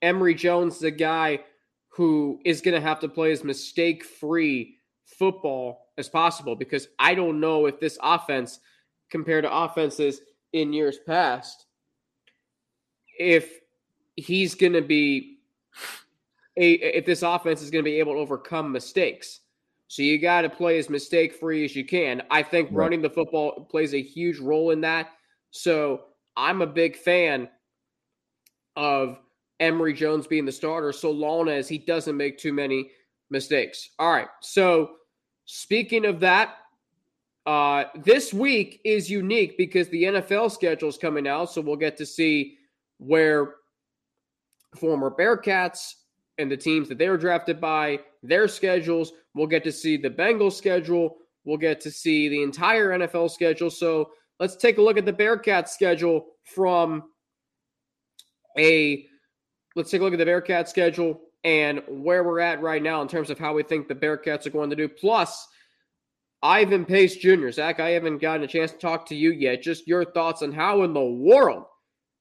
Emory 0.02 0.34
Jones 0.34 0.78
the 0.78 0.90
guy 0.90 1.40
who 1.88 2.40
is 2.44 2.60
going 2.60 2.74
to 2.74 2.80
have 2.80 3.00
to 3.00 3.08
play 3.08 3.32
as 3.32 3.44
mistake 3.44 4.04
free 4.04 4.78
football 5.04 5.90
as 5.96 6.08
possible 6.08 6.56
because 6.56 6.88
I 6.98 7.14
don't 7.14 7.40
know 7.40 7.66
if 7.66 7.78
this 7.80 7.98
offense, 8.02 8.60
compared 9.10 9.44
to 9.44 9.56
offenses 9.56 10.20
in 10.52 10.72
years 10.72 10.98
past, 11.06 11.66
if 13.18 13.60
he's 14.16 14.54
going 14.54 14.72
to 14.72 14.82
be 14.82 15.38
a 16.56 16.72
if 16.74 17.04
this 17.04 17.22
offense 17.22 17.62
is 17.62 17.70
going 17.70 17.84
to 17.84 17.90
be 17.90 17.98
able 17.98 18.14
to 18.14 18.20
overcome 18.20 18.70
mistakes. 18.70 19.40
So 19.88 20.02
you 20.02 20.18
got 20.18 20.42
to 20.42 20.50
play 20.50 20.78
as 20.78 20.88
mistake 20.88 21.34
free 21.34 21.64
as 21.64 21.76
you 21.76 21.84
can. 21.84 22.22
I 22.30 22.42
think 22.42 22.68
right. 22.68 22.76
running 22.76 23.02
the 23.02 23.10
football 23.10 23.66
plays 23.70 23.94
a 23.94 24.02
huge 24.02 24.38
role 24.38 24.70
in 24.70 24.80
that. 24.80 25.10
So 25.50 26.02
I'm 26.36 26.62
a 26.62 26.66
big 26.66 26.96
fan 26.96 27.48
of 28.76 29.18
Emory 29.60 29.92
Jones 29.92 30.26
being 30.26 30.44
the 30.44 30.52
starter 30.52 30.92
so 30.92 31.10
long 31.10 31.48
as 31.48 31.68
he 31.68 31.78
doesn't 31.78 32.16
make 32.16 32.38
too 32.38 32.52
many 32.52 32.90
mistakes. 33.30 33.90
All 33.98 34.12
right. 34.12 34.28
So 34.40 34.92
speaking 35.44 36.06
of 36.06 36.20
that, 36.20 36.56
uh, 37.46 37.84
this 38.02 38.32
week 38.32 38.80
is 38.84 39.10
unique 39.10 39.56
because 39.58 39.88
the 39.88 40.04
NFL 40.04 40.50
schedule 40.50 40.88
is 40.88 40.96
coming 40.96 41.28
out. 41.28 41.52
So 41.52 41.60
we'll 41.60 41.76
get 41.76 41.96
to 41.98 42.06
see 42.06 42.56
where 42.98 43.56
former 44.76 45.10
Bearcats 45.10 45.94
and 46.38 46.50
the 46.50 46.56
teams 46.56 46.88
that 46.88 46.98
they 46.98 47.08
were 47.08 47.16
drafted 47.16 47.60
by, 47.60 48.00
their 48.22 48.48
schedules. 48.48 49.12
We'll 49.34 49.46
get 49.46 49.64
to 49.64 49.72
see 49.72 49.96
the 49.96 50.10
Bengals 50.10 50.54
schedule. 50.54 51.16
We'll 51.44 51.58
get 51.58 51.80
to 51.82 51.90
see 51.90 52.28
the 52.28 52.42
entire 52.42 52.90
NFL 52.90 53.30
schedule. 53.30 53.70
So 53.70 54.10
let's 54.40 54.56
take 54.56 54.78
a 54.78 54.82
look 54.82 54.96
at 54.96 55.04
the 55.04 55.12
Bearcats 55.12 55.68
schedule 55.68 56.26
from 56.44 57.04
a 58.58 59.06
let's 59.76 59.90
take 59.90 60.00
a 60.00 60.04
look 60.04 60.12
at 60.12 60.18
the 60.18 60.24
Bearcats 60.24 60.68
schedule 60.68 61.20
and 61.42 61.82
where 61.88 62.24
we're 62.24 62.40
at 62.40 62.62
right 62.62 62.82
now 62.82 63.02
in 63.02 63.08
terms 63.08 63.30
of 63.30 63.38
how 63.38 63.52
we 63.52 63.62
think 63.62 63.86
the 63.86 63.94
Bearcats 63.94 64.46
are 64.46 64.50
going 64.50 64.70
to 64.70 64.76
do. 64.76 64.88
Plus, 64.88 65.46
Ivan 66.42 66.84
Pace 66.84 67.16
Jr. 67.16 67.50
Zach, 67.50 67.80
I 67.80 67.90
haven't 67.90 68.18
gotten 68.18 68.44
a 68.44 68.46
chance 68.46 68.72
to 68.72 68.78
talk 68.78 69.06
to 69.06 69.14
you 69.14 69.32
yet. 69.32 69.62
Just 69.62 69.86
your 69.86 70.04
thoughts 70.04 70.42
on 70.42 70.52
how 70.52 70.82
in 70.82 70.92
the 70.92 71.04
world 71.04 71.64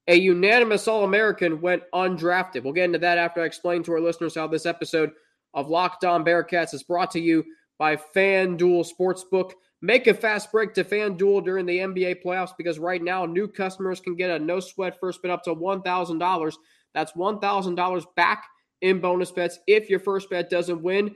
a 0.07 0.15
unanimous 0.15 0.87
All 0.87 1.03
American 1.03 1.61
went 1.61 1.83
undrafted. 1.93 2.63
We'll 2.63 2.73
get 2.73 2.85
into 2.85 2.99
that 2.99 3.17
after 3.17 3.41
I 3.41 3.45
explain 3.45 3.83
to 3.83 3.93
our 3.93 4.01
listeners 4.01 4.35
how 4.35 4.47
this 4.47 4.65
episode 4.65 5.11
of 5.53 5.69
Locked 5.69 6.03
On 6.03 6.25
Bearcats 6.25 6.73
is 6.73 6.83
brought 6.83 7.11
to 7.11 7.19
you 7.19 7.43
by 7.77 7.95
FanDuel 7.95 8.85
Sportsbook. 8.87 9.51
Make 9.81 10.07
a 10.07 10.13
fast 10.13 10.51
break 10.51 10.73
to 10.75 10.83
FanDuel 10.83 11.43
during 11.43 11.65
the 11.65 11.77
NBA 11.77 12.23
playoffs 12.23 12.55
because 12.57 12.79
right 12.79 13.01
now 13.01 13.25
new 13.25 13.47
customers 13.47 13.99
can 13.99 14.15
get 14.15 14.29
a 14.29 14.39
no 14.39 14.59
sweat 14.59 14.99
first 14.99 15.21
bet 15.21 15.31
up 15.31 15.43
to 15.43 15.55
$1,000. 15.55 16.53
That's 16.93 17.11
$1,000 17.13 18.05
back 18.15 18.45
in 18.81 18.99
bonus 18.99 19.31
bets 19.31 19.59
if 19.67 19.89
your 19.89 19.99
first 19.99 20.29
bet 20.29 20.49
doesn't 20.49 20.81
win. 20.81 21.13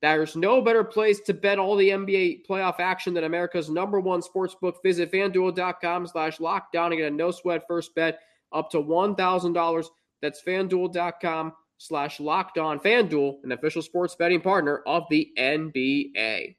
There's 0.00 0.36
no 0.36 0.62
better 0.62 0.84
place 0.84 1.20
to 1.22 1.34
bet 1.34 1.58
all 1.58 1.74
the 1.74 1.90
NBA 1.90 2.46
playoff 2.48 2.78
action 2.78 3.14
than 3.14 3.24
America's 3.24 3.68
number 3.68 3.98
one 3.98 4.22
sports 4.22 4.54
book. 4.54 4.76
Visit 4.82 5.10
fanduel.com 5.10 6.06
slash 6.06 6.38
lockdown 6.38 6.86
and 6.86 6.98
get 6.98 7.12
a 7.12 7.14
no 7.14 7.32
sweat 7.32 7.64
first 7.66 7.94
bet 7.96 8.20
up 8.52 8.70
to 8.70 8.78
$1,000. 8.78 9.86
That's 10.22 10.42
fanduel.com 10.42 11.52
slash 11.78 12.20
locked 12.20 12.58
on. 12.58 12.80
Fanduel, 12.80 13.36
an 13.44 13.52
official 13.52 13.82
sports 13.82 14.14
betting 14.16 14.40
partner 14.40 14.82
of 14.86 15.04
the 15.10 15.30
NBA. 15.38 16.56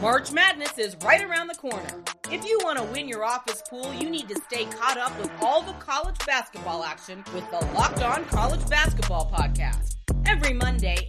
March 0.00 0.32
Madness 0.32 0.78
is 0.78 0.96
right 1.04 1.22
around 1.22 1.48
the 1.48 1.54
corner. 1.56 2.02
If 2.30 2.46
you 2.46 2.58
want 2.62 2.78
to 2.78 2.84
win 2.84 3.08
your 3.08 3.24
office 3.24 3.60
pool, 3.68 3.92
you 3.92 4.08
need 4.08 4.28
to 4.28 4.40
stay 4.42 4.64
caught 4.66 4.96
up 4.96 5.18
with 5.18 5.30
all 5.42 5.62
the 5.62 5.72
college 5.74 6.16
basketball 6.24 6.84
action 6.84 7.24
with 7.34 7.50
the 7.50 7.58
Locked 7.74 8.02
On 8.02 8.24
College 8.26 8.66
Basketball 8.68 9.30
Podcast. 9.30 9.96
Every 10.26 10.52
Monday, 10.52 11.08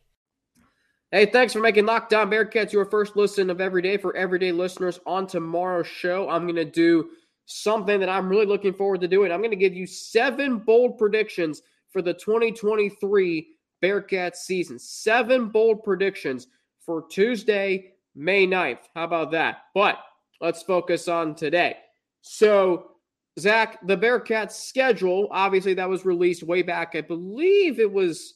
Hey, 1.13 1.25
thanks 1.25 1.51
for 1.51 1.59
making 1.59 1.85
Locked 1.85 2.13
On 2.13 2.31
Bearcats 2.31 2.71
your 2.71 2.85
first 2.85 3.17
listen 3.17 3.49
of 3.49 3.59
every 3.59 3.81
day. 3.81 3.97
For 3.97 4.15
everyday 4.15 4.53
listeners 4.53 4.97
on 5.05 5.27
tomorrow's 5.27 5.87
show, 5.87 6.29
I'm 6.29 6.43
going 6.43 6.55
to 6.55 6.63
do 6.63 7.09
something 7.47 7.99
that 7.99 8.07
I'm 8.07 8.29
really 8.29 8.45
looking 8.45 8.73
forward 8.73 9.01
to 9.01 9.09
doing. 9.09 9.29
I'm 9.29 9.41
going 9.41 9.51
to 9.51 9.57
give 9.57 9.73
you 9.73 9.85
seven 9.85 10.59
bold 10.59 10.97
predictions 10.97 11.63
for 11.91 12.01
the 12.01 12.13
2023 12.13 13.45
Bearcats 13.83 14.37
season. 14.37 14.79
Seven 14.79 15.49
bold 15.49 15.83
predictions 15.83 16.47
for 16.79 17.05
Tuesday, 17.09 17.91
May 18.15 18.47
9th. 18.47 18.85
How 18.95 19.03
about 19.03 19.31
that? 19.31 19.63
But 19.75 19.99
let's 20.39 20.63
focus 20.63 21.09
on 21.09 21.35
today. 21.35 21.75
So, 22.21 22.91
Zach, 23.37 23.85
the 23.85 23.97
Bearcats 23.97 24.53
schedule, 24.53 25.27
obviously, 25.31 25.73
that 25.73 25.89
was 25.89 26.05
released 26.05 26.43
way 26.43 26.61
back. 26.61 26.95
I 26.95 27.01
believe 27.01 27.81
it 27.81 27.91
was. 27.91 28.35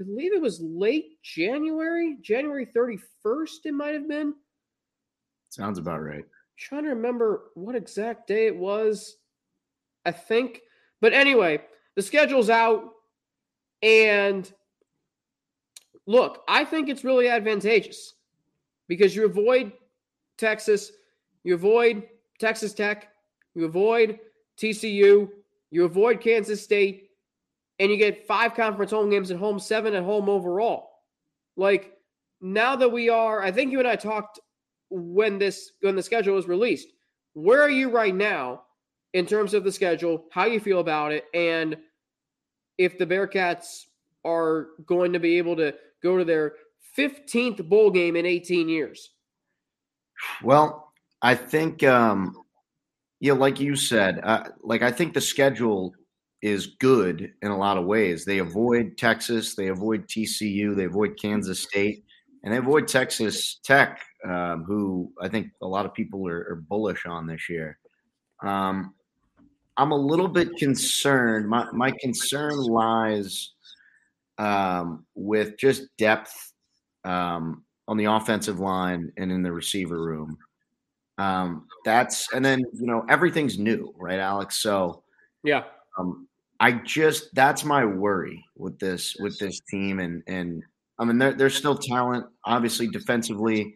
I 0.00 0.04
believe 0.04 0.32
it 0.32 0.40
was 0.40 0.60
late 0.60 1.22
January, 1.22 2.16
January 2.22 2.66
31st, 2.66 3.66
it 3.66 3.72
might 3.72 3.94
have 3.94 4.08
been. 4.08 4.34
Sounds 5.50 5.78
about 5.78 6.02
right. 6.02 6.24
I'm 6.24 6.56
trying 6.56 6.84
to 6.84 6.90
remember 6.90 7.50
what 7.54 7.74
exact 7.74 8.26
day 8.26 8.46
it 8.46 8.56
was. 8.56 9.16
I 10.06 10.12
think. 10.12 10.60
But 11.00 11.12
anyway, 11.12 11.60
the 11.96 12.02
schedule's 12.02 12.48
out. 12.48 12.92
And 13.82 14.50
look, 16.06 16.42
I 16.48 16.64
think 16.64 16.88
it's 16.88 17.04
really 17.04 17.28
advantageous 17.28 18.14
because 18.88 19.14
you 19.14 19.26
avoid 19.26 19.72
Texas, 20.38 20.92
you 21.44 21.54
avoid 21.54 22.04
Texas 22.38 22.72
Tech, 22.72 23.08
you 23.54 23.66
avoid 23.66 24.18
TCU, 24.56 25.28
you 25.70 25.84
avoid 25.84 26.20
Kansas 26.20 26.62
State, 26.62 27.09
and 27.80 27.90
you 27.90 27.96
get 27.96 28.26
five 28.26 28.54
conference 28.54 28.92
home 28.92 29.10
games 29.10 29.30
at 29.30 29.38
home, 29.38 29.58
seven 29.58 29.94
at 29.94 30.04
home 30.04 30.28
overall. 30.28 30.90
Like 31.56 31.94
now 32.40 32.76
that 32.76 32.92
we 32.92 33.08
are, 33.08 33.42
I 33.42 33.50
think 33.50 33.72
you 33.72 33.80
and 33.80 33.88
I 33.88 33.96
talked 33.96 34.38
when 34.90 35.38
this 35.38 35.72
when 35.80 35.96
the 35.96 36.02
schedule 36.02 36.36
was 36.36 36.46
released. 36.46 36.88
Where 37.32 37.62
are 37.62 37.70
you 37.70 37.90
right 37.90 38.14
now 38.14 38.62
in 39.14 39.26
terms 39.26 39.54
of 39.54 39.64
the 39.64 39.72
schedule? 39.72 40.26
How 40.30 40.44
you 40.44 40.60
feel 40.60 40.80
about 40.80 41.12
it, 41.12 41.24
and 41.34 41.76
if 42.78 42.98
the 42.98 43.06
Bearcats 43.06 43.86
are 44.24 44.68
going 44.86 45.12
to 45.14 45.18
be 45.18 45.38
able 45.38 45.56
to 45.56 45.74
go 46.02 46.18
to 46.18 46.24
their 46.24 46.54
15th 46.96 47.66
bowl 47.68 47.90
game 47.90 48.16
in 48.16 48.26
18 48.26 48.68
years? 48.68 49.10
Well, 50.42 50.92
I 51.22 51.34
think, 51.34 51.82
um, 51.82 52.36
yeah, 53.20 53.32
like 53.32 53.60
you 53.60 53.76
said, 53.76 54.20
uh, 54.22 54.44
like 54.62 54.82
I 54.82 54.90
think 54.90 55.14
the 55.14 55.20
schedule 55.20 55.94
is 56.42 56.76
good 56.78 57.32
in 57.42 57.50
a 57.50 57.56
lot 57.56 57.76
of 57.76 57.84
ways. 57.84 58.24
They 58.24 58.38
avoid 58.38 58.96
Texas, 58.96 59.54
they 59.54 59.68
avoid 59.68 60.06
TCU, 60.06 60.74
they 60.74 60.84
avoid 60.84 61.18
Kansas 61.20 61.62
State, 61.62 62.04
and 62.42 62.52
they 62.52 62.58
avoid 62.58 62.88
Texas 62.88 63.60
Tech, 63.62 64.00
um, 64.24 64.64
who 64.64 65.12
I 65.20 65.28
think 65.28 65.48
a 65.62 65.66
lot 65.66 65.86
of 65.86 65.94
people 65.94 66.26
are, 66.28 66.46
are 66.50 66.64
bullish 66.68 67.04
on 67.06 67.26
this 67.26 67.48
year. 67.48 67.78
Um, 68.42 68.94
I'm 69.76 69.92
a 69.92 69.96
little 69.96 70.28
bit 70.28 70.56
concerned. 70.56 71.48
My 71.48 71.66
my 71.72 71.92
concern 72.00 72.56
lies 72.56 73.52
um, 74.38 75.04
with 75.14 75.58
just 75.58 75.84
depth 75.98 76.52
um, 77.04 77.64
on 77.86 77.96
the 77.96 78.06
offensive 78.06 78.60
line 78.60 79.12
and 79.16 79.30
in 79.30 79.42
the 79.42 79.52
receiver 79.52 80.02
room. 80.02 80.38
Um, 81.18 81.66
that's 81.84 82.32
and 82.32 82.42
then 82.44 82.60
you 82.72 82.86
know 82.86 83.04
everything's 83.08 83.58
new, 83.58 83.94
right, 83.98 84.18
Alex? 84.18 84.62
So 84.62 85.02
yeah, 85.44 85.64
um, 85.98 86.26
I 86.60 86.72
just 86.72 87.34
that's 87.34 87.64
my 87.64 87.84
worry 87.84 88.44
with 88.56 88.78
this 88.78 89.16
with 89.18 89.38
this 89.38 89.60
team, 89.70 89.98
and 89.98 90.22
and 90.26 90.62
I 90.98 91.04
mean 91.04 91.18
they're, 91.18 91.32
they're 91.32 91.50
still 91.50 91.76
talent. 91.76 92.26
Obviously, 92.44 92.86
defensively, 92.88 93.74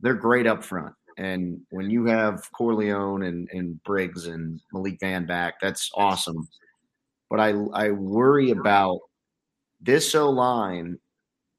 they're 0.00 0.14
great 0.14 0.46
up 0.46 0.62
front. 0.62 0.94
And 1.18 1.62
when 1.70 1.88
you 1.88 2.04
have 2.06 2.50
Corleone 2.52 3.22
and, 3.22 3.48
and 3.52 3.82
Briggs 3.84 4.26
and 4.26 4.60
Malik 4.72 4.98
Vann 5.00 5.24
back, 5.24 5.54
that's 5.62 5.90
awesome. 5.94 6.46
But 7.30 7.40
I 7.40 7.50
I 7.72 7.90
worry 7.90 8.50
about 8.50 9.00
this 9.80 10.14
O 10.14 10.30
line 10.30 10.98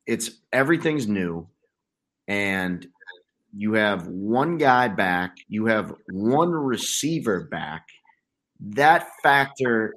it's 0.05 0.31
everything's 0.53 1.07
new, 1.07 1.47
and 2.27 2.87
you 3.55 3.73
have 3.73 4.07
one 4.07 4.57
guy 4.57 4.87
back, 4.87 5.35
you 5.49 5.65
have 5.65 5.93
one 6.11 6.51
receiver 6.51 7.45
back. 7.51 7.87
That 8.59 9.09
factor 9.23 9.93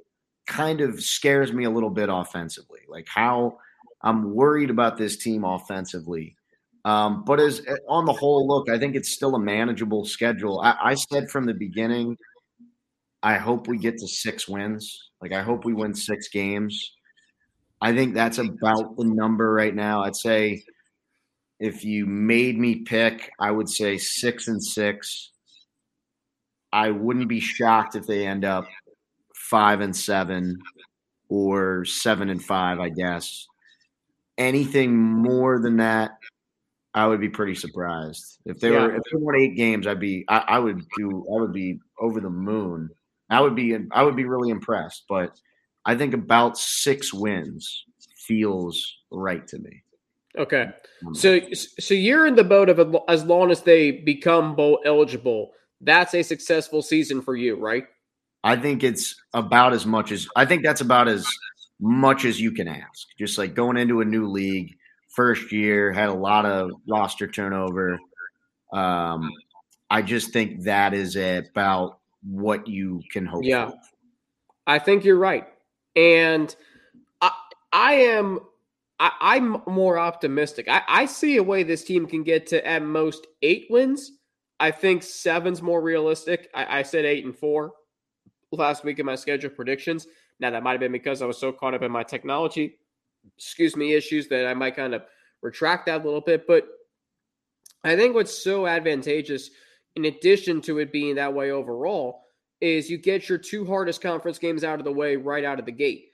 kind 0.51 0.81
of 0.81 1.01
scares 1.01 1.53
me 1.53 1.65
a 1.65 1.71
little 1.71 1.91
bit 1.91 2.09
offensively. 2.11 2.81
Like 2.89 3.07
how 3.09 3.59
I'm 4.03 4.35
worried 4.35 4.69
about 4.69 4.99
this 4.99 5.17
team 5.17 5.45
offensively. 5.45 6.37
Um, 6.85 7.25
but 7.25 7.41
as 7.41 7.61
eh, 7.67 7.77
on 7.89 8.05
the 8.05 8.13
whole, 8.13 8.49
look, 8.49 8.69
I 8.69 8.79
think 8.79 8.97
it's 8.97 9.13
still 9.13 9.37
a 9.37 9.41
manageable 9.41 10.05
schedule. 10.05 10.61
I, 10.61 10.77
I 10.83 10.95
said 10.95 11.31
from 11.31 11.47
the 11.47 11.55
beginning, 11.55 12.17
I 13.23 13.37
hope 13.37 13.69
we 13.69 13.79
get 13.79 13.99
to 13.99 14.09
six 14.09 14.49
wins. 14.49 15.11
Like 15.23 15.33
I 15.33 15.43
hope 15.43 15.65
we 15.65 15.75
win 15.75 15.95
six 15.95 16.29
games. 16.29 16.95
I 17.81 17.95
think 17.95 18.15
that's 18.15 18.39
about 18.39 18.97
the 18.97 19.05
number 19.05 19.53
right 19.53 19.75
now. 19.75 20.03
I'd 20.03 20.17
say 20.17 20.65
if 21.61 21.85
you 21.85 22.07
made 22.07 22.59
me 22.59 22.77
pick, 22.77 23.31
I 23.39 23.51
would 23.51 23.69
say 23.69 23.99
six 23.99 24.49
and 24.49 24.63
six. 24.63 25.31
I 26.73 26.91
wouldn't 26.91 27.29
be 27.29 27.41
shocked 27.41 27.95
if 27.95 28.07
they 28.07 28.27
end 28.27 28.45
up 28.45 28.67
five 29.51 29.81
and 29.81 29.95
seven 29.95 30.57
or 31.29 31.85
seven 31.85 32.31
and 32.31 32.43
five, 32.43 32.79
I 32.79 32.89
guess. 32.89 33.49
Anything 34.39 34.97
more 34.97 35.59
than 35.59 35.77
that, 35.79 36.13
I 36.95 37.07
would 37.07 37.21
be 37.21 37.29
pretty 37.29 37.57
surprised. 37.57 38.39
If 38.47 38.61
they 38.61 38.73
yeah. 38.73 38.83
were 38.83 38.95
if 38.95 39.03
they 39.13 39.19
won 39.19 39.37
eight 39.37 39.57
games, 39.57 39.87
I'd 39.87 40.01
be 40.01 40.25
I, 40.29 40.45
I, 40.49 40.59
would 40.59 40.83
do 40.97 41.27
I 41.29 41.41
would 41.41 41.53
be 41.53 41.81
over 41.99 42.21
the 42.21 42.31
moon. 42.31 42.91
I 43.29 43.41
would 43.41 43.55
be 43.55 43.77
I 43.91 44.03
would 44.03 44.17
be 44.17 44.25
really 44.25 44.51
impressed. 44.51 45.05
But 45.09 45.39
I 45.85 45.95
think 45.97 46.15
about 46.15 46.57
six 46.57 47.13
wins 47.13 47.85
feels 48.17 48.99
right 49.11 49.47
to 49.49 49.59
me. 49.59 49.83
Okay, 50.39 50.69
um, 51.07 51.15
so 51.15 51.41
so 51.53 51.93
you're 51.93 52.27
in 52.27 52.37
the 52.37 52.45
boat 52.45 52.69
of 52.69 52.97
as 53.09 53.25
long 53.25 53.51
as 53.51 53.63
they 53.63 53.91
become 53.91 54.55
bowl 54.55 54.81
eligible, 54.85 55.51
that's 55.81 56.15
a 56.15 56.23
successful 56.23 56.83
season 56.83 57.21
for 57.21 57.37
you, 57.37 57.57
right? 57.57 57.85
I 58.43 58.57
think 58.57 58.83
it's 58.83 59.17
about 59.35 59.73
as 59.73 59.85
much 59.85 60.13
as 60.13 60.27
I 60.35 60.47
think 60.47 60.63
that's 60.63 60.81
about 60.81 61.09
as 61.09 61.27
much 61.81 62.25
as 62.25 62.41
you 62.41 62.53
can 62.53 62.69
ask. 62.69 63.07
Just 63.19 63.39
like 63.39 63.55
going 63.55 63.77
into 63.77 64.01
a 64.01 64.05
new 64.05 64.27
league, 64.27 64.77
first 65.15 65.53
year 65.53 65.93
had 65.93 66.09
a 66.09 66.15
lot 66.15 66.47
of 66.47 66.71
roster 66.89 67.27
turnover. 67.27 67.99
Um, 68.73 69.31
I 69.91 70.03
just 70.03 70.33
think 70.33 70.63
that 70.63 70.95
is 70.95 71.17
about 71.17 71.99
what 72.23 72.67
you 72.67 73.03
can 73.13 73.27
hope. 73.27 73.45
Yeah, 73.45 73.71
for. 73.71 73.77
I 74.67 74.79
think 74.79 75.05
you're 75.05 75.17
right, 75.17 75.47
and 75.97 76.55
I 77.21 77.33
I 77.73 77.93
am 77.95 78.41
I, 78.99 79.37
am 79.37 79.63
more 79.67 79.99
optimistic. 79.99 80.69
I, 80.69 80.83
I 80.87 81.07
see 81.07 81.37
a 81.37 81.43
way 81.43 81.63
this 81.63 81.85
team 81.85 82.07
can 82.07 82.23
get 82.23 82.47
to 82.49 82.67
at 82.67 82.83
most 82.83 83.27
eight 83.43 83.67
wins. 83.71 84.13
I 84.61 84.71
think 84.71 85.03
seven's 85.03 85.63
more 85.63 85.81
realistic. 85.81 86.51
I, 86.55 86.81
I 86.81 86.83
said 86.83 87.07
eight 87.07 87.25
and 87.25 87.37
four 87.37 87.73
last 88.53 88.85
week 88.85 88.99
in 88.99 89.07
my 89.07 89.15
schedule 89.15 89.51
predictions. 89.51 90.07
Now 90.39 90.51
that 90.51 90.63
might 90.63 90.73
have 90.73 90.81
been 90.81 90.93
because 90.93 91.23
I 91.23 91.27
was 91.27 91.39
so 91.39 91.53
caught 91.53 91.75
up 91.75 91.83
in 91.83 91.93
my 91.93 92.03
technology, 92.03 92.79
excuse 93.37 93.77
me, 93.77 93.95
issues 93.95 94.29
that 94.29 94.47
I 94.47 94.55
might 94.55 94.77
kind 94.77 94.95
of 94.95 95.03
retract 95.43 95.87
that 95.87 96.03
a 96.03 96.05
little 96.05 96.21
bit. 96.21 96.47
But 96.47 96.67
I 97.85 97.97
think 97.97 98.15
what's 98.15 98.43
so 98.43 98.67
advantageous, 98.67 99.51
in 99.97 100.07
addition 100.07 100.61
to 100.63 100.79
it 100.79 100.93
being 100.93 101.15
that 101.17 101.33
way 101.33 101.51
overall, 101.51 102.23
is 102.61 102.91
you 102.91 102.99
get 102.99 103.29
your 103.29 103.39
two 103.39 103.65
hardest 103.65 104.01
conference 104.01 104.39
games 104.39 104.65
out 104.65 104.79
of 104.79 104.85
the 104.85 104.93
way 104.93 105.17
right 105.17 105.45
out 105.45 105.59
of 105.59 105.67
the 105.67 105.73
gate 105.73 106.11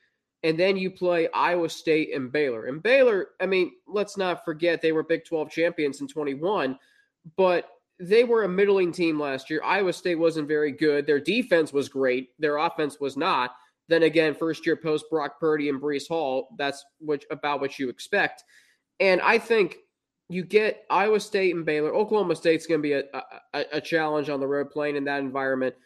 and 0.46 0.58
then 0.58 0.76
you 0.76 0.92
play 0.92 1.28
Iowa 1.34 1.68
State 1.68 2.14
and 2.14 2.30
Baylor. 2.30 2.66
And 2.66 2.80
Baylor, 2.80 3.30
I 3.40 3.46
mean, 3.46 3.72
let's 3.88 4.16
not 4.16 4.44
forget 4.44 4.80
they 4.80 4.92
were 4.92 5.02
Big 5.02 5.24
12 5.24 5.50
champions 5.50 6.00
in 6.00 6.06
21, 6.06 6.78
but 7.36 7.68
they 7.98 8.24
were 8.24 8.44
a 8.44 8.48
middling 8.48 8.92
team 8.92 9.18
last 9.18 9.48
year. 9.50 9.62
Iowa 9.64 9.92
State 9.92 10.18
wasn't 10.18 10.48
very 10.48 10.72
good. 10.72 11.06
Their 11.06 11.20
defense 11.20 11.72
was 11.72 11.88
great, 11.88 12.30
their 12.38 12.58
offense 12.58 13.00
was 13.00 13.16
not. 13.16 13.52
Then 13.88 14.02
again, 14.02 14.34
first 14.34 14.66
year 14.66 14.76
post 14.76 15.04
Brock 15.10 15.38
Purdy 15.38 15.68
and 15.68 15.80
Breece 15.80 16.08
Hall, 16.08 16.48
that's 16.58 16.84
what 16.98 17.24
about 17.30 17.60
what 17.60 17.78
you 17.78 17.88
expect. 17.88 18.42
And 18.98 19.20
I 19.20 19.38
think 19.38 19.76
you 20.28 20.44
get 20.44 20.84
Iowa 20.90 21.20
State 21.20 21.54
and 21.54 21.64
Baylor. 21.64 21.94
Oklahoma 21.94 22.34
State's 22.34 22.66
going 22.66 22.80
to 22.80 22.82
be 22.82 22.92
a, 22.94 23.04
a, 23.54 23.64
a 23.74 23.80
challenge 23.80 24.28
on 24.28 24.40
the 24.40 24.46
road 24.46 24.70
playing 24.70 24.96
in 24.96 25.04
that 25.04 25.20
environment. 25.20 25.76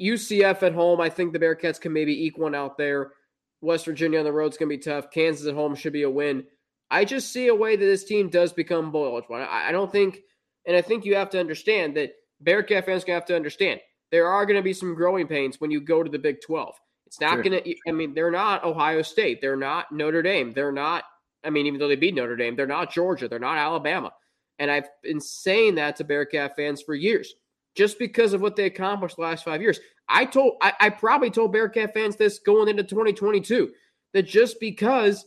UCF 0.00 0.62
at 0.62 0.74
home, 0.74 1.00
I 1.00 1.08
think 1.08 1.32
the 1.32 1.38
Bearcats 1.38 1.80
can 1.80 1.92
maybe 1.92 2.26
eke 2.26 2.38
one 2.38 2.54
out 2.54 2.76
there. 2.76 3.12
West 3.60 3.86
Virginia 3.86 4.18
on 4.18 4.24
the 4.24 4.32
road 4.32 4.52
is 4.52 4.58
going 4.58 4.70
to 4.70 4.76
be 4.76 4.82
tough. 4.82 5.10
Kansas 5.10 5.46
at 5.46 5.54
home 5.54 5.74
should 5.74 5.92
be 5.92 6.02
a 6.02 6.10
win. 6.10 6.44
I 6.90 7.04
just 7.04 7.32
see 7.32 7.48
a 7.48 7.54
way 7.54 7.76
that 7.76 7.84
this 7.84 8.04
team 8.04 8.28
does 8.28 8.52
become 8.52 8.90
bowl 8.90 9.20
boiled. 9.28 9.42
I 9.48 9.72
don't 9.72 9.90
think, 9.90 10.20
and 10.68 10.76
I 10.76 10.82
think 10.82 11.04
you 11.04 11.16
have 11.16 11.30
to 11.30 11.40
understand 11.40 11.96
that 11.96 12.12
Bearcat 12.40 12.86
fans 12.86 13.02
to 13.04 13.12
have 13.12 13.24
to 13.26 13.34
understand 13.34 13.80
there 14.12 14.28
are 14.28 14.46
going 14.46 14.56
to 14.56 14.62
be 14.62 14.72
some 14.72 14.94
growing 14.94 15.26
pains 15.26 15.60
when 15.60 15.70
you 15.70 15.80
go 15.80 16.02
to 16.02 16.10
the 16.10 16.18
Big 16.18 16.40
12. 16.40 16.74
It's 17.06 17.20
not 17.20 17.34
sure. 17.34 17.42
going 17.42 17.62
to, 17.62 17.74
I 17.88 17.92
mean, 17.92 18.14
they're 18.14 18.30
not 18.30 18.64
Ohio 18.64 19.02
State. 19.02 19.40
They're 19.40 19.56
not 19.56 19.90
Notre 19.90 20.22
Dame. 20.22 20.52
They're 20.52 20.70
not, 20.70 21.04
I 21.42 21.50
mean, 21.50 21.66
even 21.66 21.80
though 21.80 21.88
they 21.88 21.96
beat 21.96 22.14
Notre 22.14 22.36
Dame, 22.36 22.54
they're 22.54 22.66
not 22.66 22.92
Georgia. 22.92 23.28
They're 23.28 23.38
not 23.38 23.56
Alabama. 23.56 24.12
And 24.58 24.70
I've 24.70 24.88
been 25.02 25.20
saying 25.20 25.76
that 25.76 25.96
to 25.96 26.04
Bearcat 26.04 26.54
fans 26.54 26.82
for 26.82 26.94
years 26.94 27.34
just 27.74 27.98
because 27.98 28.34
of 28.34 28.42
what 28.42 28.56
they 28.56 28.64
accomplished 28.64 29.16
the 29.16 29.22
last 29.22 29.44
five 29.44 29.62
years. 29.62 29.80
I 30.08 30.24
told 30.24 30.54
I, 30.60 30.72
I 30.80 30.90
probably 30.90 31.30
told 31.30 31.52
Bearcat 31.52 31.94
fans 31.94 32.16
this 32.16 32.40
going 32.40 32.68
into 32.68 32.82
2022 32.82 33.72
that 34.14 34.22
just 34.22 34.58
because 34.60 35.26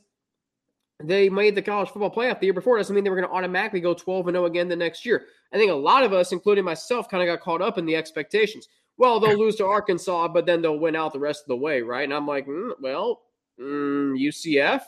they 1.04 1.30
made 1.30 1.56
the 1.56 1.62
college 1.62 1.90
football 1.90 2.12
playoff 2.12 2.40
the 2.40 2.48
year 2.48 2.54
before 2.54 2.78
doesn't 2.78 2.94
mean 2.94 3.04
they 3.04 3.10
were 3.10 3.16
going 3.16 3.28
to 3.28 3.36
automatically 3.36 3.80
go 3.80 3.94
12 3.94 4.28
and 4.28 4.36
0 4.36 4.46
again 4.46 4.68
the 4.68 4.76
next 4.76 5.06
year. 5.06 5.26
I 5.54 5.58
think 5.58 5.72
a 5.72 5.76
lot 5.76 6.04
of 6.04 6.14
us, 6.14 6.32
including 6.32 6.66
myself, 6.66 7.10
kind 7.10 7.22
of 7.22 7.34
got 7.34 7.44
caught 7.44 7.62
up 7.62 7.78
in 7.78 7.86
the 7.86 7.96
expectations. 7.96 8.68
Well, 8.98 9.20
they'll 9.20 9.38
lose 9.38 9.56
to 9.58 9.66
Arkansas, 9.66 10.28
but 10.30 10.46
then 10.46 10.62
they'll 10.62 10.80
win 10.80 10.96
out 10.96 11.14
the 11.14 11.20
rest 11.20 11.44
of 11.44 11.48
the 11.48 11.56
way, 11.56 11.82
right? 11.82 12.04
And 12.04 12.14
I'm 12.14 12.28
like, 12.28 12.48
mm, 12.48 12.72
well, 12.82 13.22
mm, 13.60 14.20
UCF, 14.20 14.82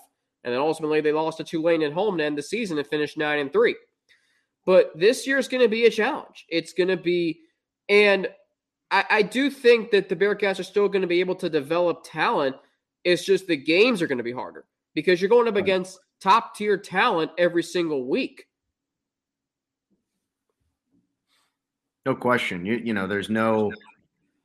and 0.43 0.54
then 0.54 0.60
ultimately 0.60 1.02
they 1.02 1.12
lost 1.12 1.38
to 1.38 1.43
Tulane 1.43 1.84
at 1.84 1.93
home 1.93 2.17
to 2.17 2.23
end 2.23 2.38
the 2.38 2.43
season 2.43 2.78
and 2.78 2.88
finished 2.88 3.17
nine 3.17 3.39
and 3.39 3.52
three. 3.52 3.76
But 4.65 4.91
this 4.95 5.28
year 5.28 5.38
is 5.38 5.47
going 5.47 5.63
to 5.63 5.69
be 5.69 5.86
a 5.86 5.91
challenge. 5.91 6.45
It's 6.49 6.73
going 6.73 6.89
to 6.89 6.97
be, 6.97 7.39
and 7.89 8.28
I, 8.91 9.06
I 9.10 9.21
do 9.21 9.49
think 9.49 9.91
that 9.91 10.10
the 10.10 10.15
Bearcats 10.15 10.60
are 10.60 10.63
still 10.63 10.88
going 10.88 11.02
to 11.02 11.08
be 11.08 11.19
able 11.19 11.36
to 11.36 11.49
develop 11.49 12.04
talent. 12.06 12.56
It's 13.04 13.26
just 13.26 13.47
the 13.47 13.58
games 13.58 14.02
are 14.02 14.08
going 14.08 14.19
to 14.19 14.23
be 14.23 14.32
harder 14.32 14.65
because 14.93 15.21
you're 15.21 15.29
going 15.29 15.47
up 15.47 15.56
against 15.56 15.99
top 16.21 16.56
tier 16.56 16.77
talent 16.77 17.32
every 17.38 17.63
single 17.63 18.08
week. 18.08 18.45
No 22.06 22.15
question. 22.15 22.65
You 22.65 22.82
you 22.84 22.93
know, 22.93 23.08
there's 23.08 23.29
no 23.29 23.71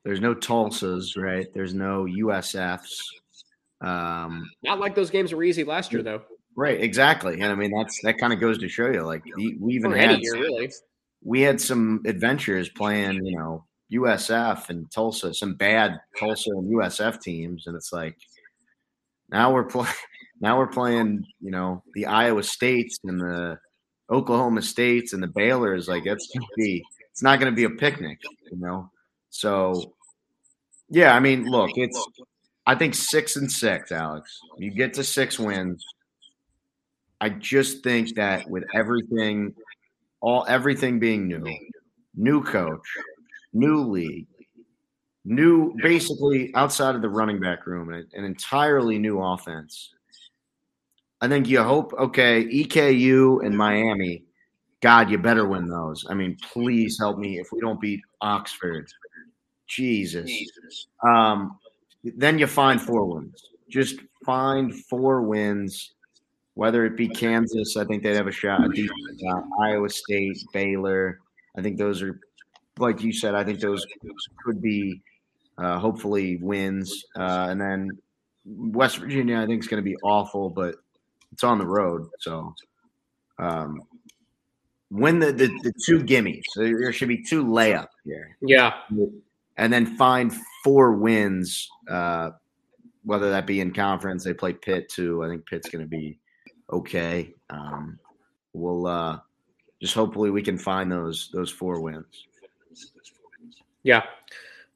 there's 0.05 0.21
no 0.21 0.33
Tulsas, 0.33 1.17
right? 1.17 1.47
There's 1.53 1.73
no 1.73 2.05
USFs. 2.05 3.01
Um, 3.81 4.49
Not 4.63 4.79
like 4.79 4.95
those 4.95 5.09
games 5.09 5.33
were 5.33 5.43
easy 5.43 5.63
last 5.63 5.91
year, 5.91 6.01
though. 6.01 6.21
Right, 6.55 6.81
exactly. 6.81 7.35
And 7.35 7.45
I 7.51 7.55
mean, 7.55 7.71
that's 7.71 8.01
that 8.03 8.17
kind 8.17 8.33
of 8.33 8.39
goes 8.39 8.57
to 8.59 8.67
show 8.69 8.87
you, 8.87 9.03
like 9.03 9.23
we 9.37 9.73
even 9.73 9.91
had 9.91 10.19
year, 10.21 10.33
really. 10.33 10.71
we 11.23 11.41
had 11.41 11.61
some 11.61 12.01
adventures 12.05 12.69
playing, 12.69 13.25
you 13.25 13.37
know, 13.37 13.65
USF 13.93 14.69
and 14.69 14.89
Tulsa, 14.91 15.33
some 15.33 15.55
bad 15.55 15.99
Tulsa 16.17 16.51
and 16.51 16.69
USF 16.71 17.21
teams, 17.21 17.67
and 17.67 17.75
it's 17.75 17.93
like 17.93 18.17
now 19.29 19.53
we're 19.53 19.63
playing. 19.65 19.93
Now 20.41 20.57
we're 20.57 20.67
playing, 20.67 21.25
you 21.41 21.51
know, 21.51 21.83
the 21.93 22.05
Iowa 22.05 22.43
States 22.43 22.99
and 23.03 23.19
the 23.19 23.59
Oklahoma 24.09 24.61
States 24.61 25.13
and 25.13 25.21
the 25.21 25.27
Baylor's. 25.27 25.87
Like 25.87 26.05
it's 26.05 26.27
gonna 26.33 26.45
be, 26.55 26.83
it's 27.11 27.21
not 27.21 27.39
to 27.39 27.51
be 27.51 27.65
a 27.65 27.69
picnic, 27.69 28.19
you 28.51 28.57
know. 28.57 28.89
So, 29.29 29.93
yeah, 30.89 31.15
I 31.15 31.19
mean, 31.19 31.45
look, 31.45 31.71
it's. 31.75 32.03
I 32.65 32.75
think 32.75 32.93
six 32.93 33.35
and 33.35 33.51
six, 33.51 33.91
Alex. 33.91 34.39
You 34.59 34.69
get 34.69 34.93
to 34.93 35.03
six 35.03 35.39
wins. 35.39 35.83
I 37.19 37.29
just 37.29 37.83
think 37.83 38.15
that 38.15 38.47
with 38.47 38.63
everything, 38.75 39.55
all 40.21 40.45
everything 40.47 40.99
being 40.99 41.27
new, 41.27 41.43
new 42.15 42.43
coach, 42.43 42.87
new 43.53 43.81
league, 43.81 44.27
new 45.25 45.73
basically 45.81 46.53
outside 46.55 46.95
of 46.95 47.01
the 47.01 47.09
running 47.09 47.39
back 47.39 47.65
room, 47.65 47.91
an, 47.91 48.07
an 48.13 48.23
entirely 48.23 48.99
new 48.99 49.19
offense. 49.19 49.91
I 51.21 51.27
think 51.27 51.47
you 51.47 51.61
hope, 51.61 51.93
okay, 51.99 52.45
EKU 52.45 53.45
and 53.45 53.57
Miami, 53.57 54.23
God, 54.81 55.09
you 55.09 55.17
better 55.17 55.47
win 55.47 55.67
those. 55.67 56.05
I 56.09 56.13
mean, 56.13 56.37
please 56.53 56.97
help 56.99 57.17
me 57.17 57.39
if 57.39 57.47
we 57.51 57.59
don't 57.59 57.81
beat 57.81 58.01
Oxford. 58.21 58.87
Jesus. 59.67 60.31
Um, 61.05 61.59
then 62.03 62.39
you 62.39 62.47
find 62.47 62.81
four 62.81 63.05
wins. 63.05 63.43
Just 63.69 63.99
find 64.25 64.73
four 64.85 65.21
wins, 65.23 65.93
whether 66.53 66.85
it 66.85 66.95
be 66.95 67.07
Kansas, 67.07 67.75
I 67.77 67.85
think 67.85 68.01
they'd 68.01 68.15
have 68.15 68.27
a 68.27 68.31
shot. 68.31 68.61
Uh, 68.61 69.41
Iowa 69.61 69.89
State, 69.89 70.37
Baylor. 70.53 71.19
I 71.57 71.61
think 71.61 71.77
those 71.77 72.01
are 72.01 72.19
like 72.79 73.01
you 73.03 73.13
said, 73.13 73.35
I 73.35 73.43
think 73.43 73.59
those 73.59 73.85
could 74.43 74.61
be 74.61 75.01
uh, 75.57 75.77
hopefully 75.77 76.37
wins. 76.37 77.03
Uh, 77.15 77.47
and 77.49 77.59
then 77.59 77.89
West 78.45 78.97
Virginia, 78.97 79.39
I 79.39 79.45
think 79.45 79.61
is 79.61 79.67
going 79.67 79.83
to 79.83 79.89
be 79.89 79.97
awful, 80.03 80.49
but 80.49 80.75
it's 81.31 81.43
on 81.43 81.57
the 81.57 81.65
road. 81.65 82.07
So 82.19 82.53
um, 83.37 83.81
win 84.91 85.19
the, 85.19 85.31
the 85.31 85.47
the 85.63 85.73
two 85.85 85.99
gimmies. 86.03 86.43
So 86.51 86.61
there 86.61 86.93
should 86.93 87.07
be 87.07 87.23
two 87.23 87.43
layup 87.45 87.87
here. 88.05 88.35
Yeah, 88.41 88.73
and 89.57 89.71
then 89.71 89.97
find 89.97 90.33
four 90.63 90.93
wins. 90.93 91.69
Uh, 91.89 92.31
whether 93.03 93.29
that 93.31 93.47
be 93.47 93.61
in 93.61 93.73
conference, 93.73 94.23
they 94.23 94.33
play 94.33 94.53
Pitt 94.53 94.89
too. 94.89 95.23
I 95.23 95.29
think 95.29 95.45
Pitt's 95.45 95.69
going 95.69 95.83
to 95.83 95.89
be 95.89 96.19
okay. 96.71 97.33
Um, 97.49 97.97
we'll 98.53 98.87
uh, 98.87 99.19
just 99.81 99.93
hopefully 99.93 100.29
we 100.29 100.41
can 100.41 100.57
find 100.57 100.91
those 100.91 101.29
those 101.33 101.49
four 101.49 101.79
wins. 101.79 102.25
Yeah. 103.83 104.03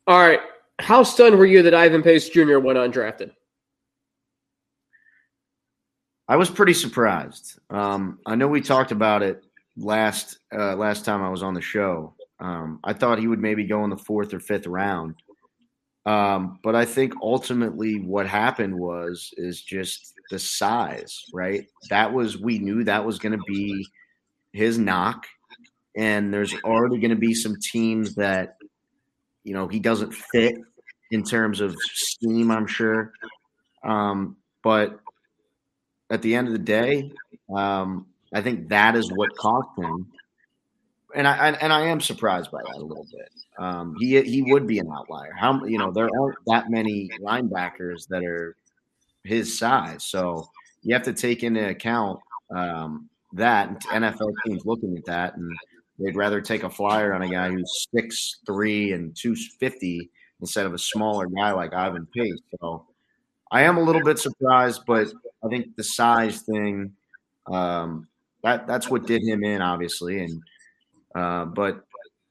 All 0.08 0.20
right. 0.20 0.40
How 0.80 1.04
stunned 1.04 1.38
were 1.38 1.46
you 1.46 1.62
that 1.64 1.74
Ivan 1.74 2.02
Pace 2.02 2.30
Jr. 2.30 2.60
went 2.60 2.78
undrafted? 2.78 3.32
I 6.28 6.38
was 6.38 6.50
pretty 6.50 6.74
surprised. 6.74 7.60
Um, 7.70 8.20
I 8.26 8.36
know 8.36 8.48
we 8.48 8.62
talked 8.62 8.92
about 8.92 9.24
it 9.24 9.44
last 9.76 10.38
uh, 10.56 10.76
last 10.76 11.04
time 11.06 11.22
I 11.22 11.30
was 11.30 11.44
on 11.44 11.54
the 11.54 11.62
show. 11.62 12.14
Um, 12.40 12.80
I 12.84 12.94
thought 12.94 13.20
he 13.20 13.28
would 13.28 13.40
maybe 13.40 13.66
go 13.66 13.84
in 13.84 13.90
the 13.90 13.98
fourth 13.98 14.34
or 14.34 14.40
fifth 14.40 14.68
round, 14.68 15.16
um, 16.06 16.60
but 16.64 16.76
I 16.76 16.86
think 16.86 17.14
ultimately 17.22 18.00
what 18.00 18.28
happened 18.28 18.78
was 18.78 19.32
is 19.38 19.62
just 19.62 20.14
the 20.30 20.40
size, 20.40 21.24
right? 21.34 21.68
That 21.90 22.14
was 22.14 22.38
we 22.38 22.60
knew 22.60 22.84
that 22.86 23.06
was 23.06 23.20
going 23.20 23.38
to 23.38 23.44
be 23.46 23.86
his 24.54 24.78
knock, 24.78 25.26
and 25.98 26.34
there's 26.34 26.54
already 26.64 27.00
going 27.00 27.12
to 27.12 27.18
be 27.18 27.34
some 27.34 27.58
teams 27.62 28.16
that 28.16 28.56
you 29.44 29.54
know 29.54 29.68
he 29.68 29.80
doesn't 29.80 30.14
fit 30.14 30.56
in 31.12 31.24
terms 31.24 31.60
of 31.60 31.76
scheme. 31.94 32.50
I'm 32.50 32.68
sure, 32.68 33.12
um, 33.84 34.38
but 34.64 35.00
at 36.10 36.22
the 36.22 36.36
end 36.36 36.48
of 36.48 36.54
the 36.54 36.60
day, 36.60 37.12
um, 37.56 38.08
I 38.34 38.42
think 38.42 38.70
that 38.70 38.96
is 38.96 39.12
what 39.12 39.36
cost 39.38 39.70
him. 39.78 40.08
And 41.16 41.28
I, 41.28 41.50
and 41.50 41.72
I 41.72 41.82
am 41.88 42.02
surprised 42.02 42.50
by 42.52 42.62
that 42.64 42.76
a 42.78 42.86
little 42.86 43.06
bit. 43.12 43.30
Um, 43.60 43.96
he 44.00 44.20
he 44.24 44.42
would 44.52 44.66
be 44.66 44.80
an 44.80 44.90
outlier. 44.92 45.32
How 45.38 45.64
you 45.66 45.78
know 45.78 45.92
there 45.92 46.10
aren't 46.20 46.38
that 46.48 46.72
many 46.72 47.10
linebackers 47.22 48.08
that 48.08 48.24
are 48.24 48.56
his 49.24 49.58
size, 49.58 50.04
so 50.04 50.50
you 50.82 50.96
have 50.96 51.04
to 51.04 51.14
take 51.14 51.44
into 51.44 51.70
account 51.70 52.20
um, 52.56 53.10
that 53.34 53.80
NFL 53.86 54.34
teams 54.46 54.66
looking 54.66 54.98
at 54.98 55.06
that, 55.06 55.38
and 55.38 55.56
they'd 56.00 56.16
rather 56.16 56.42
take 56.42 56.64
a 56.64 56.70
flyer 56.70 57.14
on 57.14 57.22
a 57.22 57.30
guy 57.30 57.50
who's 57.50 57.88
six 57.96 58.40
three 58.48 58.94
and 58.94 59.16
two 59.16 59.36
fifty 59.36 60.10
instead 60.42 60.66
of 60.66 60.74
a 60.74 60.80
smaller 60.80 61.28
guy 61.28 61.52
like 61.52 61.74
Ivan 61.76 62.08
Pace. 62.08 62.42
So 62.60 62.88
I 63.54 63.62
am 63.62 63.78
a 63.78 63.84
little 63.84 64.04
bit 64.04 64.18
surprised, 64.18 64.82
but 64.88 65.14
I 65.46 65.48
think 65.48 65.76
the 65.76 65.84
size 65.84 66.42
thing 66.42 66.92
um, 67.52 68.08
that 68.44 68.66
that's 68.66 68.90
what 68.90 69.06
did 69.06 69.22
him 69.22 69.44
in, 69.44 69.62
obviously, 69.62 70.24
and 70.24 70.42
uh, 71.16 71.46
but 71.46 71.84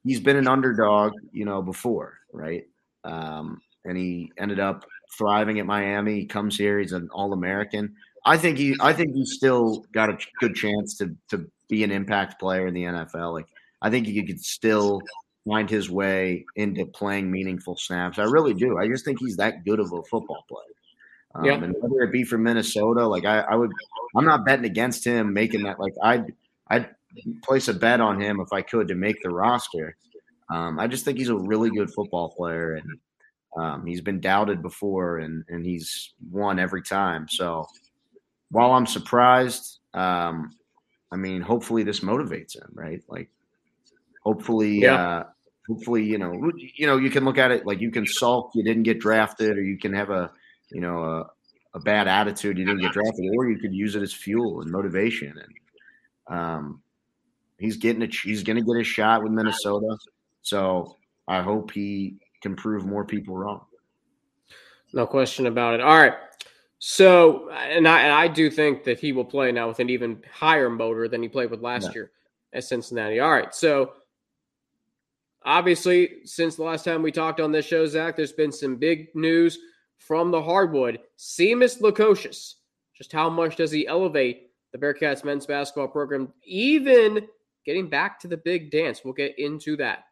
he's 0.02 0.18
been 0.18 0.37
an 0.37 0.48
underdog, 0.48 1.12
you 1.30 1.44
know, 1.44 1.62
before, 1.62 2.18
right? 2.32 2.64
Um, 3.04 3.61
and 3.85 3.96
he 3.96 4.32
ended 4.37 4.58
up 4.58 4.85
thriving 5.16 5.61
at 5.61 5.66
Miami. 5.66 6.20
He 6.20 6.26
comes 6.26 6.58
here, 6.58 6.80
he's 6.80 6.92
an 6.92 7.08
All 7.12 7.32
American. 7.32 7.94
I 8.24 8.37
think 8.37 8.58
he, 8.58 8.76
I 8.80 8.92
think 8.92 9.14
he's 9.14 9.35
still 9.35 9.85
got 9.92 10.11
a 10.11 10.18
good 10.40 10.56
chance 10.56 10.96
to 10.98 11.14
to 11.30 11.48
be 11.68 11.85
an 11.85 11.92
impact 11.92 12.40
player 12.40 12.66
in 12.66 12.74
the 12.74 12.82
NFL. 12.82 13.32
Like 13.32 13.46
I 13.80 13.90
think 13.90 14.08
he 14.08 14.24
could 14.24 14.40
still 14.40 15.00
find 15.48 15.70
his 15.70 15.88
way 15.88 16.44
into 16.56 16.85
playing 16.87 17.30
meaningful 17.30 17.76
snaps. 17.76 18.18
I 18.18 18.24
really 18.24 18.54
do. 18.54 18.78
I 18.78 18.88
just 18.88 19.04
think 19.04 19.20
he's 19.20 19.37
that 19.37 19.64
good 19.64 19.78
of 19.78 19.92
a 19.92 20.02
football 20.02 20.44
player. 20.48 20.66
Um, 21.34 21.44
yeah. 21.44 21.54
And 21.54 21.74
whether 21.80 22.02
it 22.02 22.12
be 22.12 22.24
from 22.24 22.42
Minnesota, 22.42 23.06
like 23.06 23.24
I, 23.24 23.40
I 23.40 23.54
would, 23.54 23.70
I'm 24.16 24.24
not 24.24 24.44
betting 24.44 24.66
against 24.66 25.04
him 25.04 25.32
making 25.32 25.62
that. 25.64 25.80
Like 25.80 25.94
I'd, 26.02 26.32
I'd 26.68 26.90
place 27.42 27.68
a 27.68 27.74
bet 27.74 28.00
on 28.00 28.20
him 28.20 28.40
if 28.40 28.52
I 28.52 28.62
could 28.62 28.88
to 28.88 28.94
make 28.94 29.22
the 29.22 29.30
roster. 29.30 29.96
Um, 30.50 30.78
I 30.78 30.86
just 30.86 31.04
think 31.04 31.18
he's 31.18 31.28
a 31.28 31.36
really 31.36 31.70
good 31.70 31.90
football 31.90 32.30
player, 32.30 32.74
and 32.74 32.98
um, 33.56 33.86
he's 33.86 34.00
been 34.00 34.20
doubted 34.20 34.60
before, 34.60 35.18
and 35.18 35.44
and 35.48 35.64
he's 35.64 36.12
won 36.30 36.58
every 36.58 36.82
time. 36.82 37.26
So 37.28 37.66
while 38.50 38.72
I'm 38.72 38.86
surprised, 38.86 39.78
um, 39.94 40.50
I 41.10 41.16
mean, 41.16 41.40
hopefully 41.40 41.82
this 41.84 42.00
motivates 42.00 42.54
him, 42.56 42.68
right? 42.74 43.02
Like, 43.08 43.30
hopefully, 44.22 44.80
yeah. 44.80 44.94
uh, 44.94 45.24
hopefully, 45.66 46.04
you 46.04 46.18
know, 46.18 46.52
you 46.76 46.86
know, 46.86 46.98
you 46.98 47.08
can 47.08 47.24
look 47.24 47.38
at 47.38 47.50
it 47.50 47.66
like 47.66 47.80
you 47.80 47.90
can 47.90 48.06
sulk, 48.06 48.50
you 48.54 48.62
didn't 48.62 48.82
get 48.82 49.00
drafted, 49.00 49.56
or 49.56 49.62
you 49.62 49.78
can 49.78 49.94
have 49.94 50.10
a 50.10 50.30
you 50.72 50.80
know, 50.80 51.02
a, 51.04 51.30
a 51.74 51.80
bad 51.80 52.08
attitude, 52.08 52.58
you 52.58 52.64
didn't 52.64 52.80
get 52.80 52.92
drafted, 52.92 53.30
or 53.37 53.50
you 53.50 53.58
could 53.58 53.74
use 53.74 53.94
it 53.94 54.02
as 54.02 54.12
fuel 54.12 54.61
and 54.61 54.70
motivation. 54.70 55.35
And 56.28 56.38
um, 56.38 56.82
he's 57.58 57.76
getting 57.76 58.02
a 58.02 58.06
he's 58.06 58.42
going 58.42 58.56
to 58.56 58.64
get 58.64 58.80
a 58.80 58.85
shot 58.85 59.22
with 59.22 59.32
Minnesota. 59.32 59.96
So 60.42 60.96
I 61.28 61.42
hope 61.42 61.70
he 61.70 62.16
can 62.42 62.56
prove 62.56 62.85
more 62.85 63.04
people 63.04 63.37
wrong. 63.37 63.64
No 64.92 65.06
question 65.06 65.46
about 65.46 65.74
it. 65.74 65.80
All 65.80 65.96
right. 65.96 66.14
So, 66.78 67.48
and 67.50 67.87
I, 67.87 68.00
and 68.02 68.12
I 68.12 68.26
do 68.26 68.50
think 68.50 68.85
that 68.85 68.98
he 68.98 69.12
will 69.12 69.24
play 69.24 69.52
now 69.52 69.68
with 69.68 69.78
an 69.78 69.88
even 69.88 70.20
higher 70.32 70.68
motor 70.68 71.06
than 71.06 71.22
he 71.22 71.28
played 71.28 71.50
with 71.50 71.62
last 71.62 71.85
yeah. 71.85 71.94
year 71.94 72.11
at 72.52 72.64
Cincinnati. 72.64 73.20
All 73.20 73.30
right. 73.30 73.54
So, 73.54 73.92
obviously, 75.44 76.24
since 76.24 76.56
the 76.56 76.64
last 76.64 76.85
time 76.85 77.00
we 77.00 77.12
talked 77.12 77.40
on 77.40 77.52
this 77.52 77.66
show, 77.66 77.87
Zach, 77.87 78.16
there's 78.16 78.32
been 78.32 78.50
some 78.50 78.76
big 78.76 79.14
news 79.14 79.61
from 80.06 80.30
the 80.30 80.42
hardwood, 80.42 81.00
Simas 81.18 81.80
Lukosius. 81.80 82.54
Just 82.96 83.12
how 83.12 83.30
much 83.30 83.56
does 83.56 83.70
he 83.70 83.86
elevate 83.86 84.50
the 84.72 84.78
Bearcats 84.78 85.24
men's 85.24 85.46
basketball 85.46 85.88
program, 85.88 86.32
even 86.44 87.26
getting 87.64 87.88
back 87.88 88.20
to 88.20 88.28
the 88.28 88.36
big 88.36 88.70
dance? 88.70 89.02
We'll 89.04 89.14
get 89.14 89.38
into 89.38 89.76
that. 89.76 90.04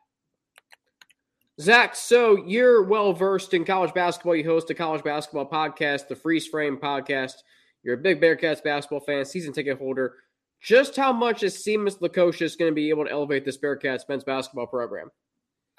Zach, 1.61 1.95
so 1.95 2.47
you're 2.47 2.83
well 2.83 3.13
versed 3.13 3.53
in 3.53 3.67
college 3.67 3.93
basketball. 3.93 4.35
You 4.35 4.45
host 4.45 4.71
a 4.71 4.75
college 4.75 5.05
basketball 5.05 5.49
podcast, 5.49 6.09
the 6.09 6.17
Fries 6.17 6.47
Frame 6.47 6.79
podcast. 6.79 7.35
You're 7.83 7.95
a 7.95 7.99
big 7.99 8.21
Bearcats 8.21 8.63
basketball 8.63 9.01
fan, 9.01 9.25
season 9.25 9.53
ticket 9.53 9.79
holder. 9.79 10.15
Just 10.63 10.97
how 10.97 11.13
much 11.13 11.43
is 11.43 11.57
Simas 11.57 12.01
Lukosius 12.01 12.59
going 12.59 12.71
to 12.71 12.75
be 12.75 12.91
able 12.91 13.05
to 13.05 13.11
elevate 13.11 13.45
this 13.45 13.59
Bearcats 13.59 14.09
men's 14.09 14.25
basketball 14.25 14.67
program? 14.67 15.11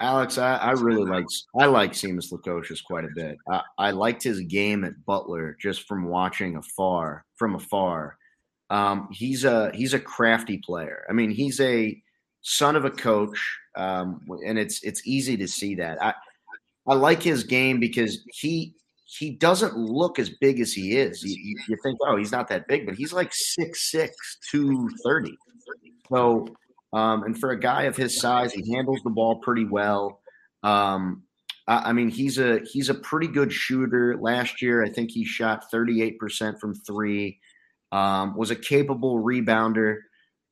Alex, 0.02 0.40
I, 0.40 0.56
I 0.56 0.72
really 0.72 1.06
like 1.06 1.26
I 1.60 1.66
like 1.68 1.94
Simas 1.94 2.32
Lukosius 2.32 2.84
quite 2.84 3.06
a 3.06 3.10
bit. 3.16 3.38
I, 3.48 3.62
I, 3.78 3.92
liked 3.92 4.24
his 4.24 4.42
game 4.42 4.84
at 4.84 5.06
Butler 5.06 5.56
just 5.62 5.88
from 5.88 6.06
watching 6.06 6.56
afar 6.56 7.24
from 7.36 7.54
afar. 7.56 8.18
Um, 8.72 9.10
he's 9.12 9.46
a 9.46 9.72
he's 9.76 9.94
a 9.94 10.00
crafty 10.00 10.58
player. 10.58 11.06
I 11.08 11.14
mean, 11.14 11.30
he's 11.30 11.60
a 11.60 12.02
son 12.42 12.76
of 12.76 12.84
a 12.84 12.90
coach, 12.90 13.40
um, 13.76 14.22
and 14.46 14.58
it's 14.58 14.84
it's 14.84 15.06
easy 15.06 15.38
to 15.38 15.48
see 15.48 15.76
that. 15.76 16.02
I 16.04 16.16
I 16.88 16.96
like 16.96 17.22
his 17.22 17.44
game 17.44 17.80
because 17.80 18.24
he 18.34 18.74
he 19.06 19.30
doesn't 19.30 19.78
look 19.78 20.18
as 20.18 20.30
big 20.30 20.60
as 20.60 20.74
he 20.74 20.98
is. 20.98 21.22
You, 21.22 21.36
you, 21.38 21.56
you 21.68 21.78
think, 21.84 22.00
oh, 22.02 22.16
he's 22.16 22.32
not 22.32 22.48
that 22.48 22.66
big, 22.68 22.86
but 22.86 22.96
he's 22.96 23.12
like 23.12 23.32
6'6", 23.32 24.10
230. 24.50 25.38
So 26.10 26.48
um, 26.93 27.23
and 27.23 27.39
for 27.39 27.51
a 27.51 27.60
guy 27.60 27.84
of 27.84 27.95
his 27.95 28.19
size, 28.19 28.54
he 28.54 28.73
handles 28.73 28.99
the 29.04 29.10
ball 29.10 29.38
pretty 29.38 29.65
well. 29.65 30.19
Um, 30.63 31.23
I, 31.67 31.89
I, 31.89 31.93
mean, 31.93 32.10
he's 32.10 32.38
a 32.38 32.60
he's 32.60 32.89
a 32.89 32.93
pretty 32.93 33.27
good 33.27 33.51
shooter. 33.54 34.17
Last 34.19 34.62
year, 34.62 34.84
I 34.84 34.89
think 34.89 35.12
he 35.12 35.25
shot 35.25 35.71
38% 35.71 36.60
from 36.60 36.75
three. 36.75 37.39
Um, 37.91 38.38
was 38.38 38.51
a 38.51 38.56
capable 38.56 39.21
rebounder. 39.21 39.97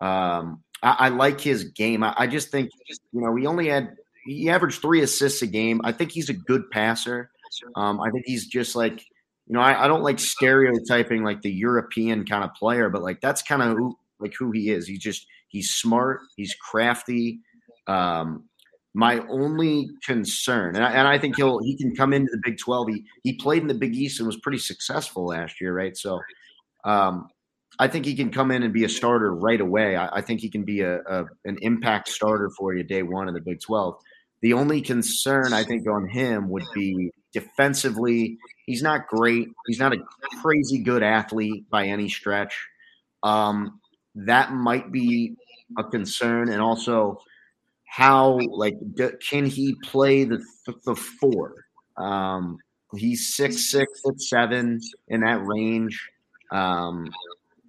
Um, 0.02 0.64
I, 0.82 0.96
I, 1.00 1.10
like 1.10 1.40
his 1.42 1.66
game. 1.66 2.04
I, 2.04 2.14
I 2.18 2.28
just 2.28 2.50
think 2.50 2.70
you 3.12 3.22
know 3.22 3.36
he 3.36 3.46
only 3.46 3.68
had 3.68 3.96
he 4.26 4.50
averaged 4.50 4.82
three 4.82 5.02
assists 5.02 5.42
a 5.42 5.48
game. 5.48 5.82
I 5.84 5.92
think 5.92 6.12
he's 6.12 6.30
a 6.30 6.34
good 6.34 6.70
passer. 6.72 7.32
Um, 7.76 8.00
I 8.00 8.12
think 8.12 8.26
he's 8.26 8.48
just 8.48 8.76
like 8.76 9.00
you 9.48 9.54
know 9.54 9.62
I, 9.62 9.86
I 9.86 9.88
don't 9.88 10.04
like 10.04 10.20
stereotyping 10.20 11.24
like 11.24 11.42
the 11.42 11.52
European 11.52 12.26
kind 12.26 12.44
of 12.44 12.54
player, 12.54 12.90
but 12.90 13.02
like 13.02 13.20
that's 13.22 13.42
kind 13.42 13.62
of 13.62 13.78
who 13.78 13.98
like 14.20 14.34
who 14.38 14.52
he 14.52 14.70
is. 14.70 14.88
He's 14.88 15.00
just 15.00 15.26
He's 15.50 15.72
smart. 15.72 16.22
He's 16.36 16.56
crafty. 16.56 17.42
Um, 17.88 18.46
my 18.94 19.20
only 19.30 19.88
concern, 20.04 20.76
and 20.76 20.84
I, 20.84 20.92
and 20.92 21.08
I, 21.08 21.20
think 21.20 21.36
he'll 21.36 21.60
he 21.60 21.78
can 21.78 21.96
come 21.96 22.12
into 22.12 22.32
the 22.32 22.42
Big 22.44 22.58
Twelve. 22.58 22.88
He 22.90 23.06
he 23.24 23.34
played 23.34 23.62
in 23.62 23.68
the 23.68 23.76
Big 23.76 23.96
East 23.96 24.20
and 24.20 24.28
was 24.28 24.40
pretty 24.40 24.58
successful 24.58 25.28
last 25.28 25.62
year, 25.62 25.76
right? 25.76 25.96
So, 25.96 26.20
um, 26.86 27.30
I 27.78 27.88
think 27.88 28.06
he 28.06 28.16
can 28.16 28.32
come 28.32 28.50
in 28.52 28.64
and 28.64 28.74
be 28.74 28.84
a 28.84 28.90
starter 28.90 29.34
right 29.34 29.62
away. 29.62 29.96
I, 29.96 30.18
I 30.18 30.22
think 30.22 30.42
he 30.42 30.50
can 30.50 30.64
be 30.64 30.82
a, 30.82 31.00
a, 31.02 31.26
an 31.46 31.58
impact 31.62 32.10
starter 32.10 32.50
for 32.58 32.74
you 32.74 32.84
day 32.84 33.04
one 33.04 33.28
in 33.28 33.36
the 33.36 33.42
Big 33.42 33.62
Twelve. 33.62 33.96
The 34.42 34.54
only 34.54 34.82
concern 34.82 35.54
I 35.54 35.64
think 35.64 35.88
on 35.88 36.08
him 36.08 36.50
would 36.50 36.66
be 36.74 37.12
defensively. 37.34 38.38
He's 38.66 38.82
not 38.82 39.08
great. 39.08 39.50
He's 39.68 39.80
not 39.80 39.94
a 39.94 39.98
crazy 40.42 40.80
good 40.80 41.04
athlete 41.04 41.70
by 41.70 41.88
any 41.88 42.10
stretch. 42.10 42.68
Um, 43.22 43.80
that 44.26 44.54
might 44.54 44.92
be 44.92 45.36
a 45.78 45.84
concern, 45.84 46.50
and 46.50 46.62
also 46.62 47.22
how 47.86 48.40
like 48.52 48.76
can 49.28 49.46
he 49.46 49.76
play 49.84 50.24
the 50.24 50.44
the 50.86 50.96
four? 50.96 51.66
Um, 51.98 52.58
he's 52.96 53.36
six 53.36 53.72
six 53.72 54.02
foot 54.02 54.22
seven 54.22 54.80
in 55.08 55.22
that 55.22 55.46
range. 55.46 56.10
Um, 56.52 57.10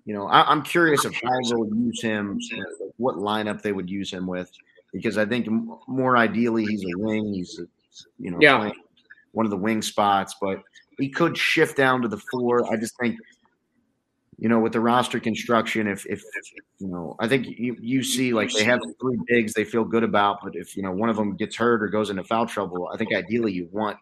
you 0.04 0.14
know, 0.14 0.26
I, 0.26 0.50
am 0.50 0.62
curious 0.62 1.04
if 1.04 1.14
how 1.14 1.30
they'll 1.48 1.74
use 1.74 2.02
him, 2.02 2.38
what 2.96 3.16
lineup 3.16 3.62
they 3.62 3.72
would 3.72 3.88
use 3.88 4.10
him 4.10 4.26
with, 4.26 4.50
because 4.92 5.18
I 5.18 5.26
think 5.26 5.46
more 5.86 6.16
ideally 6.16 6.64
he's 6.64 6.82
a 6.82 6.98
wing. 6.98 7.34
He's, 7.34 7.58
a, 7.58 7.66
you 8.18 8.30
know, 8.30 8.38
yeah. 8.40 8.70
one 9.32 9.46
of 9.46 9.50
the 9.50 9.56
wing 9.56 9.82
spots, 9.82 10.34
but 10.40 10.62
he 10.98 11.08
could 11.08 11.36
shift 11.36 11.76
down 11.76 12.02
to 12.02 12.08
the 12.08 12.20
four. 12.30 12.70
I 12.72 12.76
just 12.76 12.96
think 12.98 13.16
you 14.40 14.48
know, 14.48 14.58
with 14.58 14.72
the 14.72 14.80
roster 14.80 15.20
construction, 15.20 15.86
if 15.86 16.06
if 16.06 16.22
you 16.78 16.88
know, 16.88 17.14
I 17.20 17.28
think 17.28 17.46
you, 17.46 17.76
you 17.78 18.02
see 18.02 18.32
like 18.32 18.50
they 18.50 18.64
have 18.64 18.80
three 18.98 19.18
bigs 19.26 19.52
they 19.52 19.64
feel 19.64 19.84
good 19.84 20.02
about, 20.02 20.38
but 20.42 20.56
if 20.56 20.78
you 20.78 20.82
know 20.82 20.92
one 20.92 21.10
of 21.10 21.16
them 21.16 21.36
gets 21.36 21.56
hurt 21.56 21.82
or 21.82 21.88
goes 21.88 22.08
into 22.08 22.24
foul 22.24 22.46
trouble, 22.46 22.88
I 22.92 22.96
think 22.96 23.14
ideally 23.14 23.52
you 23.52 23.68
want 23.70 23.98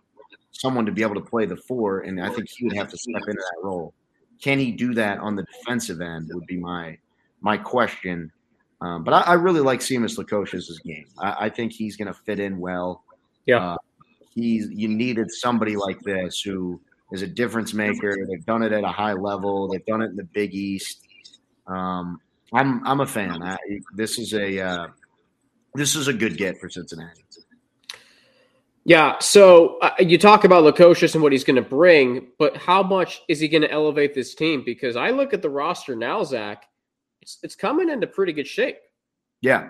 someone 0.53 0.87
to 0.87 0.93
be 0.93 1.03
able 1.03 1.17
to 1.17 1.21
play 1.21 1.45
the 1.45 1.57
four, 1.57 2.01
and 2.01 2.25
I 2.25 2.31
think 2.31 2.49
he 2.49 2.65
would 2.65 2.77
have 2.77 2.89
to 2.89 2.97
step 2.97 3.23
into 3.27 3.33
that 3.33 3.65
role. 3.65 3.95
Can 4.41 4.61
he 4.61 4.71
do 4.71 4.95
that 4.95 5.19
on 5.19 5.35
the 5.35 5.43
defensive 5.43 6.01
end? 6.01 6.31
Would 6.33 6.47
be 6.47 6.57
my 6.57 6.97
my 7.41 7.57
question. 7.57 8.31
Um, 8.81 9.03
but 9.03 9.13
I, 9.13 9.23
I, 9.23 9.35
really 9.35 9.61
like 9.61 9.81
Simas 9.81 10.17
Lukosius' 10.17 10.81
game. 10.85 11.07
I, 11.19 11.47
I, 11.47 11.49
think 11.49 11.73
he's 11.73 11.97
going 11.97 12.07
to 12.07 12.15
fit 12.15 12.39
in 12.39 12.61
well. 12.61 13.03
Yeah, 13.45 13.73
uh, 13.73 13.77
he's 14.33 14.71
you 14.71 14.87
needed 14.87 15.33
somebody 15.33 15.75
like 15.75 16.01
this 16.03 16.41
who 16.41 16.81
is 17.13 17.23
a 17.23 17.27
difference 17.27 17.75
maker. 17.75 18.17
They've 18.29 18.45
done 18.45 18.63
it 18.63 18.73
at 18.73 18.85
a 18.85 18.89
high 18.89 19.15
level. 19.15 19.69
They've 19.69 19.85
done 19.87 20.03
it 20.03 20.11
in 20.11 20.17
the 20.17 20.25
Big 20.25 20.55
East. 20.55 21.07
Um, 21.67 22.21
I'm 22.53 22.87
I'm 22.87 23.01
a 23.01 23.07
fan. 23.07 23.43
I, 23.43 23.59
this 23.95 24.19
is 24.19 24.35
a 24.35 24.61
uh, 24.61 24.87
this 25.75 25.95
is 25.95 26.09
a 26.09 26.13
good 26.13 26.37
get 26.37 26.59
for 26.59 26.69
Cincinnati. 26.69 27.25
Yeah. 28.89 29.19
So 29.19 29.79
uh, 29.81 29.91
you 29.99 30.17
talk 30.17 30.45
about 30.45 30.65
Lukosius 30.65 31.13
and 31.13 31.23
what 31.23 31.33
he's 31.33 31.45
going 31.45 31.57
to 31.57 31.69
bring, 31.69 32.29
but 32.39 32.57
how 32.57 32.83
much 32.83 33.21
is 33.29 33.39
he 33.39 33.47
going 33.47 33.61
to 33.61 33.71
elevate 33.71 34.15
this 34.15 34.35
team? 34.35 34.63
Because 34.65 34.97
I 34.97 35.11
look 35.11 35.35
at 35.35 35.43
the 35.43 35.51
roster 35.51 35.95
now, 35.95 36.25
Zach. 36.25 36.65
It's 37.21 37.39
it's 37.43 37.55
coming 37.55 37.91
into 37.91 38.07
pretty 38.07 38.33
good 38.33 38.47
shape. 38.47 38.79
Yeah. 39.43 39.69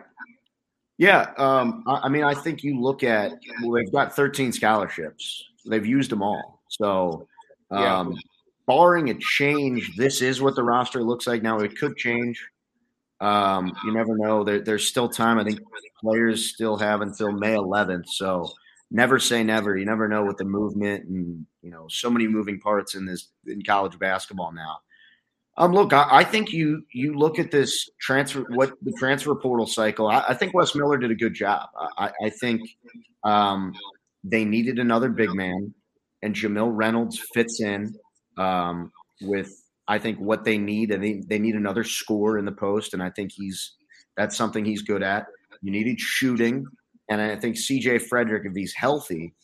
Yeah. 0.98 1.32
Um, 1.36 1.82
I, 1.88 2.02
I 2.04 2.08
mean, 2.08 2.22
I 2.22 2.32
think 2.34 2.62
you 2.62 2.80
look 2.80 3.02
at 3.02 3.32
well, 3.62 3.72
they've 3.72 3.90
got 3.90 4.14
13 4.14 4.52
scholarships. 4.52 5.44
They've 5.66 5.84
used 5.84 6.12
them 6.12 6.22
all. 6.22 6.57
So, 6.68 7.26
um, 7.70 8.12
yeah. 8.12 8.18
barring 8.66 9.10
a 9.10 9.14
change, 9.14 9.96
this 9.96 10.22
is 10.22 10.40
what 10.40 10.54
the 10.54 10.62
roster 10.62 11.02
looks 11.02 11.26
like 11.26 11.42
now. 11.42 11.58
It 11.58 11.78
could 11.78 11.96
change. 11.96 12.42
Um, 13.20 13.74
you 13.84 13.92
never 13.92 14.16
know. 14.16 14.44
There, 14.44 14.60
there's 14.60 14.86
still 14.86 15.08
time. 15.08 15.38
I 15.38 15.44
think 15.44 15.60
players 16.00 16.50
still 16.50 16.76
have 16.76 17.00
until 17.00 17.32
May 17.32 17.54
11th. 17.54 18.08
So, 18.08 18.52
never 18.90 19.18
say 19.18 19.42
never. 19.42 19.76
You 19.76 19.84
never 19.84 20.08
know 20.08 20.24
with 20.24 20.36
the 20.36 20.44
movement 20.44 21.04
and 21.08 21.46
you 21.62 21.70
know 21.70 21.86
so 21.88 22.10
many 22.10 22.26
moving 22.26 22.60
parts 22.60 22.94
in 22.94 23.06
this 23.06 23.28
in 23.46 23.62
college 23.62 23.98
basketball 23.98 24.52
now. 24.52 24.78
Um, 25.56 25.72
look, 25.72 25.92
I, 25.92 26.06
I 26.10 26.24
think 26.24 26.52
you 26.52 26.84
you 26.92 27.14
look 27.14 27.38
at 27.38 27.50
this 27.50 27.90
transfer 28.00 28.44
what 28.50 28.72
the 28.82 28.92
transfer 28.92 29.34
portal 29.34 29.66
cycle. 29.66 30.08
I, 30.08 30.24
I 30.28 30.34
think 30.34 30.54
Wes 30.54 30.74
Miller 30.74 30.98
did 30.98 31.10
a 31.10 31.16
good 31.16 31.34
job. 31.34 31.68
I, 31.96 32.10
I 32.24 32.30
think 32.30 32.62
um, 33.24 33.74
they 34.24 34.44
needed 34.44 34.78
another 34.78 35.08
big 35.08 35.34
man 35.34 35.74
and 36.22 36.34
Jamille 36.34 36.70
Reynolds 36.72 37.20
fits 37.34 37.60
in 37.60 37.94
um, 38.36 38.92
with 39.20 39.52
I 39.88 39.98
think 39.98 40.18
what 40.18 40.44
they 40.44 40.58
need, 40.58 40.90
and 40.90 41.02
they, 41.02 41.22
they 41.26 41.38
need 41.38 41.54
another 41.54 41.82
score 41.82 42.36
in 42.36 42.44
the 42.44 42.52
post, 42.52 42.92
and 42.92 43.02
I 43.02 43.10
think 43.10 43.32
he's 43.34 43.74
that's 44.16 44.36
something 44.36 44.64
he's 44.64 44.82
good 44.82 45.02
at. 45.02 45.26
You 45.62 45.72
needed 45.72 45.98
shooting, 45.98 46.66
and 47.08 47.20
I 47.20 47.36
think 47.36 47.56
CJ 47.56 48.02
Frederick, 48.02 48.42
if 48.44 48.54
he's 48.54 48.74
healthy, 48.74 49.34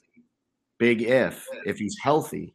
big 0.79 1.03
if 1.03 1.47
if 1.65 1.79
he's 1.79 1.97
healthy, 2.03 2.55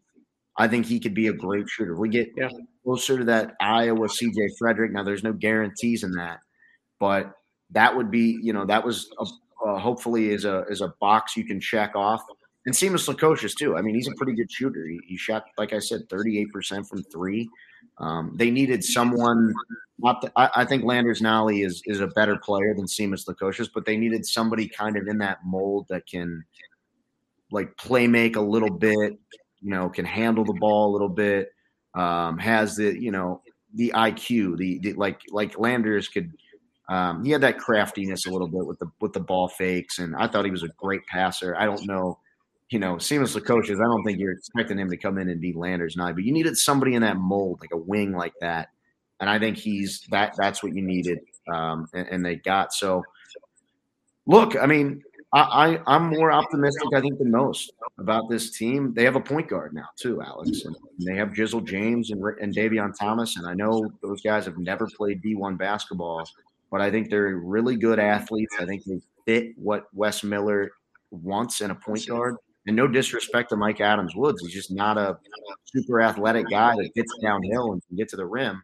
I 0.58 0.68
think 0.68 0.86
he 0.86 1.00
could 1.00 1.16
be 1.16 1.28
a 1.28 1.34
great 1.34 1.68
shooter. 1.68 1.96
We 1.96 2.10
get 2.10 2.30
yeah. 2.38 2.50
closer 2.84 3.18
to 3.18 3.24
that 3.26 3.56
Iowa 3.60 4.08
CJ 4.08 4.50
Frederick. 4.60 4.92
Now, 4.92 5.04
there's 5.04 5.24
no 5.24 5.34
guarantees 5.34 6.04
in 6.04 6.12
that, 6.12 6.40
but 7.00 7.32
that 7.72 7.96
would 7.96 8.12
be 8.12 8.38
you 8.42 8.54
know 8.54 8.66
that 8.66 8.86
was 8.86 9.10
a, 9.20 9.26
uh, 9.68 9.80
hopefully 9.80 10.30
is 10.30 10.46
a 10.46 10.66
is 10.70 10.82
a 10.82 10.94
box 11.02 11.36
you 11.36 11.46
can 11.46 11.60
check 11.60 11.96
off 11.96 12.22
and 12.66 12.76
Simas 12.76 13.08
Lukosius 13.08 13.56
too. 13.56 13.78
I 13.78 13.82
mean, 13.82 13.96
he's 13.96 14.08
a 14.08 14.16
pretty 14.16 14.34
good 14.34 14.52
shooter. 14.52 14.86
He, 14.86 15.00
he 15.08 15.18
shot, 15.18 15.46
like 15.58 15.74
I 15.74 15.80
said, 15.80 16.08
38% 16.10 16.88
from 16.88 17.04
three. 17.04 17.50
Um, 17.98 18.34
they 18.36 18.52
needed 18.52 18.84
someone. 18.84 19.54
Not 19.98 20.22
the, 20.22 20.32
I, 20.36 20.50
I, 20.58 20.66
think 20.66 20.84
Landers 20.84 21.22
Nolley 21.22 21.66
is 21.66 21.82
is 21.86 22.00
a 22.00 22.08
better 22.08 22.38
player 22.38 22.74
than 22.74 22.86
Simas 22.86 23.28
Lukosius, 23.28 23.70
but 23.74 23.86
they 23.86 23.98
needed 23.98 24.26
somebody 24.26 24.68
kind 24.68 24.96
of 24.96 25.08
in 25.08 25.18
that 25.20 25.40
mold 25.46 25.88
that 25.90 26.08
can 26.08 26.44
like 27.52 27.76
play 27.78 28.08
make 28.08 28.36
a 28.36 28.42
little 28.42 28.70
bit. 28.70 29.20
You 29.62 29.72
know, 29.72 29.90
can 29.90 30.06
handle 30.06 30.46
the 30.46 30.58
ball 30.60 30.92
a 30.92 30.94
little 30.94 31.10
bit. 31.10 31.50
Um, 31.94 32.38
has 32.38 32.78
the 32.78 32.98
you 32.98 33.12
know 33.12 33.42
the 33.74 33.92
IQ. 33.94 34.58
The, 34.58 34.80
the 34.80 34.94
like 34.94 35.22
like 35.30 35.60
Landers 35.60 36.08
could. 36.08 36.32
Um, 36.88 37.24
he 37.24 37.32
had 37.32 37.42
that 37.42 37.60
craftiness 37.60 38.26
a 38.26 38.32
little 38.32 38.48
bit 38.48 38.66
with 38.66 38.80
the 38.80 38.90
with 39.02 39.12
the 39.12 39.20
ball 39.20 39.50
fakes, 39.50 40.00
and 40.00 40.16
I 40.16 40.28
thought 40.28 40.46
he 40.46 40.52
was 40.52 40.64
a 40.64 40.70
great 40.78 41.06
passer. 41.08 41.56
I 41.58 41.66
don't 41.66 41.86
know 41.86 42.18
you 42.70 42.80
know, 42.80 42.96
Simas 42.96 43.36
Lukosius, 43.36 43.78
I 43.78 43.84
don't 43.84 44.04
think 44.04 44.20
you're 44.20 44.32
expecting 44.32 44.78
him 44.78 44.90
to 44.90 44.98
come 44.98 45.18
in 45.18 45.30
and 45.30 45.42
be 45.42 45.54
Landers 45.54 45.98
Nye, 45.98 46.12
but 46.12 46.24
you 46.24 46.32
needed 46.32 46.58
somebody 46.58 46.96
in 46.96 47.02
that 47.02 47.18
mold, 47.18 47.60
like 47.62 47.72
a 47.74 47.78
wing 47.78 48.14
like 48.14 48.34
that. 48.42 48.70
And 49.20 49.30
I 49.30 49.40
think 49.40 49.58
he's 49.58 50.02
that 50.12 50.36
that's 50.38 50.64
what 50.64 50.74
you 50.74 50.82
needed. 50.82 51.20
Um, 51.52 51.88
and, 51.94 52.08
and, 52.08 52.26
they 52.26 52.36
got 52.36 52.72
so 52.74 53.04
look, 54.28 54.56
I 54.56 54.68
mean, 54.68 55.02
I, 55.34 55.80
I 55.88 55.96
am 55.96 56.10
more 56.10 56.32
optimistic, 56.32 56.90
I 56.94 57.02
think, 57.02 57.18
than 57.18 57.32
most 57.32 57.72
about 57.98 58.30
this 58.30 58.52
team. 58.52 58.94
They 58.94 59.04
have 59.04 59.16
a 59.16 59.22
point 59.22 59.50
guard 59.50 59.74
now, 59.74 59.88
too, 60.00 60.22
Alex. 60.22 60.64
And 60.66 60.76
they 61.00 61.16
have 61.16 61.30
Jizzle 61.30 61.66
James 61.66 62.12
and 62.12 62.24
and 62.40 62.56
Davion 62.56 62.94
Thomas. 62.98 63.38
And 63.38 63.48
I 63.48 63.56
know 63.56 63.92
those 64.04 64.22
guys 64.22 64.46
have 64.46 64.58
never 64.60 64.88
played 64.96 65.24
D1 65.24 65.58
basketball, 65.58 66.24
but 66.72 66.82
I 66.82 66.92
think 66.92 67.10
they're 67.10 67.36
really 67.36 67.76
good 67.76 68.00
athletes. 68.00 68.56
I 68.60 68.66
think 68.66 68.84
they 68.86 69.02
fit 69.26 69.58
what 69.58 69.88
Wes 69.94 70.24
Miller 70.24 70.72
wants 71.12 71.62
in 71.62 71.72
a 71.72 71.76
point 71.76 72.08
guard. 72.08 72.36
And 72.68 72.76
no 72.76 72.88
disrespect 72.88 73.50
to 73.50 73.58
Mika 73.58 73.84
Adams 73.84 74.16
Woods, 74.16 74.42
he's 74.42 74.54
just 74.54 74.72
not 74.72 74.98
a 74.98 75.18
super 75.66 76.02
athletic 76.02 76.48
guy 76.50 76.76
that 76.76 76.94
gets 76.94 77.12
downhill 77.22 77.74
and 77.74 77.82
can 77.88 77.98
get 77.98 78.10
to 78.10 78.16
the 78.16 78.26
rim. 78.26 78.62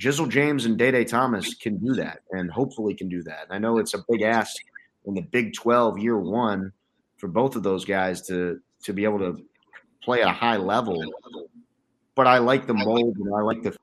Jizzle 0.00 0.28
James 0.28 0.64
and 0.64 0.78
Day 0.78 0.90
Day 0.90 1.04
Thomas 1.04 1.54
can 1.54 1.76
do 1.76 1.92
that, 1.94 2.20
and 2.30 2.50
hopefully 2.50 2.94
can 2.94 3.08
do 3.08 3.22
that. 3.24 3.46
I 3.50 3.58
know 3.58 3.78
it's 3.78 3.94
a 3.94 4.02
big 4.08 4.22
ask 4.22 4.56
in 5.04 5.14
the 5.14 5.20
Big 5.20 5.52
Twelve 5.52 5.98
year 5.98 6.18
one 6.18 6.72
for 7.18 7.28
both 7.28 7.54
of 7.54 7.62
those 7.62 7.84
guys 7.84 8.22
to 8.28 8.60
to 8.84 8.92
be 8.94 9.04
able 9.04 9.18
to 9.18 9.36
play 10.02 10.22
at 10.22 10.28
a 10.28 10.32
high 10.32 10.56
level. 10.56 11.02
But 12.14 12.26
I 12.26 12.38
like 12.38 12.66
the 12.66 12.74
mold 12.74 13.16
and 13.18 13.34
I 13.34 13.42
like 13.42 13.62
the 13.62 13.76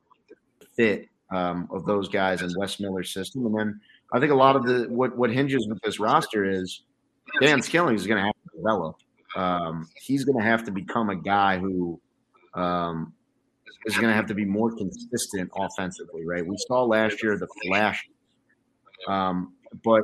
fit 0.76 1.08
um, 1.32 1.68
of 1.72 1.86
those 1.86 2.10
guys 2.10 2.42
in 2.42 2.52
Wes 2.58 2.80
Miller's 2.80 3.14
system. 3.14 3.46
And 3.46 3.58
then 3.58 3.82
I 4.14 4.20
think 4.20 4.32
a 4.32 4.36
lot 4.36 4.56
of 4.56 4.66
the 4.66 4.88
what 4.90 5.16
what 5.18 5.30
hinges 5.30 5.68
with 5.68 5.80
this 5.82 6.00
roster 6.00 6.50
is 6.50 6.84
Dan 7.42 7.62
Skilling 7.62 7.96
is 7.96 8.08
going 8.08 8.18
to 8.18 8.26
have 8.26 8.34
to 8.34 8.58
develop 8.58 8.96
um, 9.38 9.88
he's 9.96 10.26
going 10.26 10.38
to 10.38 10.44
have 10.44 10.64
to 10.66 10.72
become 10.72 11.10
a 11.10 11.16
guy 11.16 11.58
who 11.60 12.00
um, 12.56 13.14
is 13.86 13.96
going 13.96 14.08
to 14.08 14.14
have 14.14 14.26
to 14.28 14.34
be 14.34 14.46
more 14.46 14.76
consistent 14.76 15.52
offensively, 15.56 16.26
right? 16.26 16.46
We 16.46 16.58
saw 16.68 16.84
last 16.84 17.22
year 17.22 17.38
the 17.38 17.48
flash, 17.66 18.08
um, 19.08 19.54
but 19.84 20.04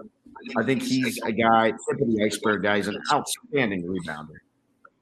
I 0.57 0.63
think 0.63 0.83
he's 0.83 1.19
a 1.23 1.31
guy, 1.31 1.71
tip 1.71 2.01
of 2.01 2.07
the 2.07 2.23
iceberg 2.23 2.63
guy. 2.63 2.77
He's 2.77 2.87
an 2.87 2.99
outstanding 3.11 3.83
rebounder. 3.83 4.37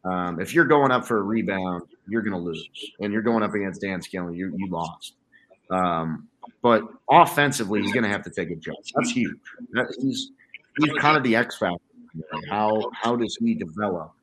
Um, 0.03 0.39
if 0.39 0.53
you're 0.53 0.65
going 0.65 0.91
up 0.91 1.05
for 1.05 1.17
a 1.17 1.23
rebound, 1.23 1.83
you're 2.07 2.21
going 2.21 2.33
to 2.33 2.39
lose, 2.39 2.91
and 3.01 3.11
you're 3.13 3.21
going 3.21 3.43
up 3.43 3.53
against 3.53 3.81
Dan 3.81 4.01
Skilling, 4.01 4.33
you 4.33 4.53
you 4.57 4.67
lost. 4.69 5.13
Um, 5.69 6.27
but 6.61 6.83
offensively, 7.09 7.81
he's 7.81 7.91
going 7.91 8.03
to 8.03 8.09
have 8.09 8.23
to 8.23 8.29
take 8.29 8.49
a 8.49 8.55
jump. 8.55 8.77
That's 8.95 9.11
huge. 9.11 9.37
He's 9.99 10.31
he's 10.79 10.93
kind 10.99 11.17
of 11.17 11.23
the 11.23 11.35
X 11.35 11.57
factor 11.57 11.83
how 12.49 12.81
how 12.93 13.15
does 13.15 13.37
he 13.39 13.53
develop 13.53 14.13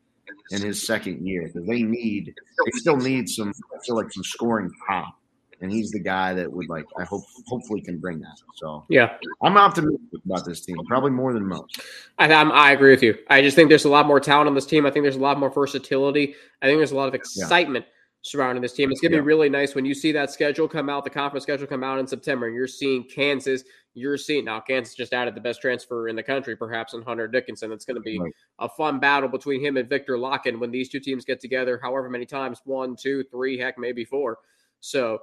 in 0.50 0.62
his 0.62 0.86
second 0.86 1.26
year? 1.26 1.46
Because 1.46 1.66
they 1.66 1.82
need 1.82 2.34
they 2.64 2.78
still 2.78 2.96
need 2.96 3.28
some 3.28 3.48
I 3.48 3.84
feel 3.84 3.96
like 3.96 4.12
some 4.12 4.24
scoring 4.24 4.70
pop. 4.86 5.14
And 5.60 5.72
he's 5.72 5.90
the 5.90 5.98
guy 5.98 6.34
that 6.34 6.52
would 6.52 6.68
like 6.68 6.84
I 6.98 7.04
hope 7.04 7.24
hopefully 7.46 7.80
can 7.80 7.98
bring 7.98 8.20
that. 8.20 8.36
So 8.54 8.84
yeah, 8.88 9.16
I'm 9.42 9.56
optimistic 9.56 10.00
about 10.24 10.44
this 10.44 10.60
team, 10.64 10.76
probably 10.86 11.10
more 11.10 11.32
than 11.32 11.46
most. 11.46 11.80
I 12.18 12.32
I'm, 12.32 12.52
i 12.52 12.70
agree 12.70 12.90
with 12.90 13.02
you. 13.02 13.16
I 13.28 13.42
just 13.42 13.56
think 13.56 13.68
there's 13.68 13.84
a 13.84 13.88
lot 13.88 14.06
more 14.06 14.20
talent 14.20 14.48
on 14.48 14.54
this 14.54 14.66
team. 14.66 14.86
I 14.86 14.90
think 14.90 15.04
there's 15.04 15.16
a 15.16 15.20
lot 15.20 15.38
more 15.38 15.50
versatility. 15.50 16.34
I 16.62 16.66
think 16.66 16.78
there's 16.78 16.92
a 16.92 16.96
lot 16.96 17.08
of 17.08 17.14
excitement. 17.14 17.86
Yeah 17.86 17.92
surrounding 18.22 18.62
this 18.62 18.72
team. 18.72 18.90
It's 18.90 19.00
going 19.00 19.12
to 19.12 19.16
yeah. 19.16 19.22
be 19.22 19.26
really 19.26 19.48
nice 19.48 19.74
when 19.74 19.84
you 19.84 19.94
see 19.94 20.12
that 20.12 20.30
schedule 20.30 20.68
come 20.68 20.88
out, 20.88 21.04
the 21.04 21.10
conference 21.10 21.44
schedule 21.44 21.66
come 21.66 21.84
out 21.84 21.98
in 21.98 22.06
September, 22.06 22.46
and 22.46 22.54
you're 22.54 22.66
seeing 22.66 23.04
Kansas 23.04 23.64
you're 23.98 24.16
seeing 24.16 24.44
now 24.44 24.60
Kansas 24.60 24.94
just 24.94 25.12
added 25.12 25.34
the 25.34 25.40
best 25.40 25.60
transfer 25.60 26.08
in 26.08 26.16
the 26.16 26.22
country, 26.22 26.56
perhaps 26.56 26.94
in 26.94 27.02
Hunter 27.02 27.28
Dickinson. 27.28 27.72
It's 27.72 27.84
going 27.84 27.96
to 27.96 28.00
be 28.00 28.18
right. 28.18 28.32
a 28.58 28.68
fun 28.68 28.98
battle 28.98 29.28
between 29.28 29.60
him 29.60 29.76
and 29.76 29.88
Viktor 29.88 30.16
Lakhin 30.16 30.58
when 30.58 30.70
these 30.70 30.88
two 30.88 31.00
teams 31.00 31.24
get 31.24 31.40
together, 31.40 31.78
however 31.82 32.08
many 32.08 32.26
times 32.26 32.60
one, 32.64 32.96
two, 32.96 33.24
three, 33.30 33.58
heck, 33.58 33.78
maybe 33.78 34.04
four. 34.04 34.38
So 34.80 35.20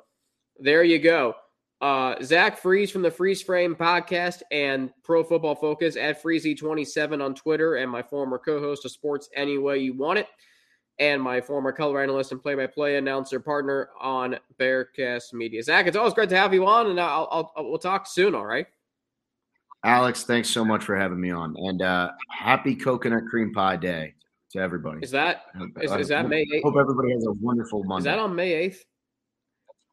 there 0.60 0.84
you 0.84 1.00
go. 1.00 1.36
Uh, 1.82 2.16
Zach 2.24 2.58
Fries 2.58 2.90
from 2.90 3.02
the 3.02 3.12
Fries 3.12 3.42
Frame 3.42 3.76
podcast 3.76 4.42
and 4.52 4.92
Pro 5.04 5.24
Football 5.24 5.56
Focus 5.56 5.98
at 5.98 6.22
Freezy27 6.24 7.24
on 7.24 7.36
Twitter, 7.36 7.76
and 7.76 7.92
my 7.92 8.02
former 8.02 8.40
co 8.40 8.60
host 8.60 8.86
of 8.86 8.92
Sports 8.92 9.30
Any 9.36 9.58
Way 9.58 9.80
You 9.80 9.94
Want 9.94 10.20
It. 10.20 10.28
And 11.00 11.22
my 11.22 11.42
former 11.42 11.72
color 11.72 12.02
analyst 12.02 12.32
and 12.32 12.42
play-by-play 12.42 12.98
announcer 12.98 13.40
partner 13.40 13.90
on 14.00 14.38
Bearcast 14.60 15.34
Media. 15.34 15.62
Zach, 15.62 15.88
it's 15.88 15.98
always 15.98 16.14
great 16.14 16.30
to 16.30 16.38
have 16.38 16.54
you 16.54 16.66
on, 16.66 16.88
and 16.88 17.00
I'll, 17.00 17.28
I'll, 17.32 17.54
I'll 17.56 17.70
we'll 17.70 17.78
talk 17.80 18.08
soon. 18.08 18.36
All 18.36 18.46
right. 18.46 18.68
Alex, 19.84 20.24
thanks 20.24 20.50
so 20.50 20.66
much 20.66 20.84
for 20.84 20.96
having 20.96 21.20
me 21.20 21.32
on, 21.32 21.56
and 21.58 21.82
uh, 21.82 22.12
happy 22.30 22.76
coconut 22.76 23.24
cream 23.30 23.54
pie 23.54 23.76
day 23.76 24.16
to 24.52 24.60
everybody. 24.60 25.00
Is 25.04 25.12
that 25.12 25.44
is, 25.82 25.92
is 25.92 26.08
that 26.08 26.28
May 26.28 26.46
8th? 26.46 26.64
Hope 26.64 26.76
everybody 26.80 27.12
has 27.12 27.26
a 27.28 27.34
wonderful 27.34 27.84
Monday. 27.84 28.10
Is 28.10 28.16
that 28.16 28.20
on 28.20 28.34
May 28.36 28.70
8th? 28.70 28.78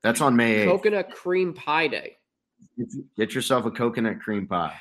That's 0.02 0.20
on 0.22 0.34
May 0.34 0.64
8th. 0.64 0.70
Coconut 0.70 1.10
cream 1.10 1.52
pie 1.52 1.88
day. 1.88 2.16
Get 3.18 3.34
yourself 3.34 3.66
a 3.66 3.70
coconut 3.70 4.20
cream 4.20 4.46
pie. 4.46 4.72
I 4.74 4.80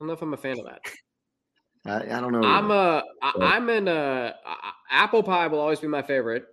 don't 0.00 0.08
know 0.08 0.12
if 0.14 0.20
I'm 0.20 0.34
a 0.34 0.36
fan 0.36 0.58
of 0.58 0.66
that. 0.66 0.80
I, 1.86 2.18
I 2.18 2.20
don't 2.20 2.32
know. 2.32 2.42
I'm 2.42 2.70
a 2.70 3.04
I- 3.22 3.32
I'm 3.40 3.70
in 3.70 3.88
a 3.88 4.34
a- 4.44 4.75
apple 4.90 5.22
pie 5.22 5.46
will 5.46 5.60
always 5.60 5.80
be 5.80 5.86
my 5.88 6.02
favorite. 6.02 6.46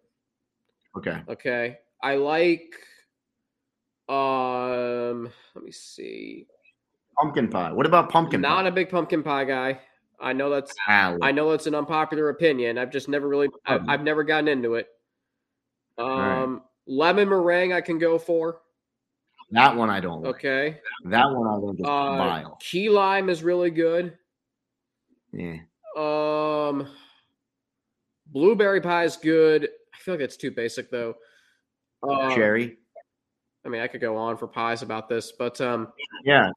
okay. 0.98 1.22
Okay. 1.30 1.78
I 2.02 2.16
like 2.16 2.74
um 4.10 5.30
let 5.56 5.64
me 5.64 5.72
see. 5.72 6.48
Pumpkin 7.18 7.48
pie. 7.48 7.72
What 7.72 7.86
about 7.86 8.10
pumpkin 8.10 8.42
Not 8.42 8.64
pie? 8.64 8.68
a 8.68 8.72
big 8.72 8.90
pumpkin 8.90 9.24
pie 9.24 9.46
guy. 9.46 9.80
I 10.20 10.34
know 10.34 10.50
that's. 10.50 10.74
I 10.88 11.32
know 11.32 11.52
that's 11.52 11.68
an 11.68 11.76
unpopular 11.76 12.30
opinion. 12.30 12.78
I've 12.78 12.92
just 12.92 13.08
never 13.10 13.28
really 13.28 13.50
I've, 13.66 13.82
Mhm. 13.82 13.90
I've 13.90 14.04
never 14.04 14.24
gotten 14.24 14.48
into 14.48 14.76
it. 14.76 14.88
Um 15.98 16.54
right. 16.56 16.62
lemon 16.88 17.30
meringue 17.30 17.72
I 17.74 17.82
can 17.82 17.98
go 18.00 18.18
for. 18.18 18.62
That 19.52 19.76
one 19.76 19.90
I 19.90 20.00
don't 20.00 20.24
like. 20.24 20.36
Okay. 20.36 20.80
That 21.06 21.28
one 21.30 21.48
I 21.48 21.60
think 21.66 21.80
is 21.80 21.86
Uh 21.86 22.18
vile. 22.18 22.58
key 22.60 22.90
lime 22.90 23.30
is 23.30 23.44
really 23.44 23.70
good. 23.72 24.18
Yeah. 25.32 25.58
Um 25.96 26.88
blueberry 28.34 28.82
pie 28.82 29.06
is 29.06 29.16
good. 29.18 29.70
I 29.94 29.98
feel 30.00 30.16
like 30.16 30.22
it's 30.24 30.38
too 30.38 30.52
basic 30.52 30.90
though. 30.92 31.16
Uh, 32.08 32.34
Cherry. 32.36 32.78
I 33.66 33.70
mean, 33.70 33.82
I 33.82 33.88
could 33.88 34.02
go 34.02 34.18
on 34.18 34.36
for 34.36 34.48
pies 34.48 34.82
about 34.82 35.08
this, 35.08 35.32
but 35.32 35.62
um, 35.62 35.94
Yeah. 36.26 36.50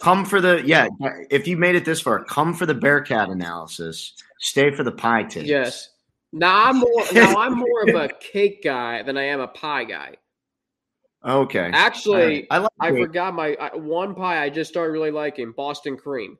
Come 0.00 0.24
for 0.24 0.40
the 0.40 0.62
yeah. 0.64 0.88
If 1.30 1.46
you 1.46 1.56
made 1.56 1.74
it 1.76 1.84
this 1.84 2.00
far, 2.00 2.24
come 2.24 2.54
for 2.54 2.64
the 2.66 2.74
Bearcat 2.74 3.28
analysis. 3.28 4.14
Stay 4.40 4.70
for 4.70 4.82
the 4.82 4.92
pie 4.92 5.22
taste. 5.24 5.46
yes. 5.46 5.90
Now 6.32 6.64
I'm 6.64 6.78
more 6.78 7.04
now 7.12 7.36
I'm 7.36 7.54
more 7.58 7.82
of 7.88 7.94
a 7.94 8.08
cake 8.20 8.62
guy 8.62 9.02
than 9.02 9.16
I 9.18 9.24
am 9.24 9.40
a 9.40 9.48
pie 9.48 9.84
guy. 9.84 10.16
Okay. 11.24 11.70
Actually, 11.72 12.48
All 12.50 12.60
right. 12.62 12.70
I 12.80 12.86
I 12.86 12.90
like. 12.90 13.00
it. 13.00 13.06
forgot 13.06 13.34
my 13.34 13.54
I, 13.60 13.76
one 13.76 14.14
pie 14.14 14.42
I 14.44 14.48
just 14.50 14.70
started 14.70 14.92
really 14.92 15.10
liking 15.10 15.52
Boston 15.52 15.96
cream. 15.96 16.38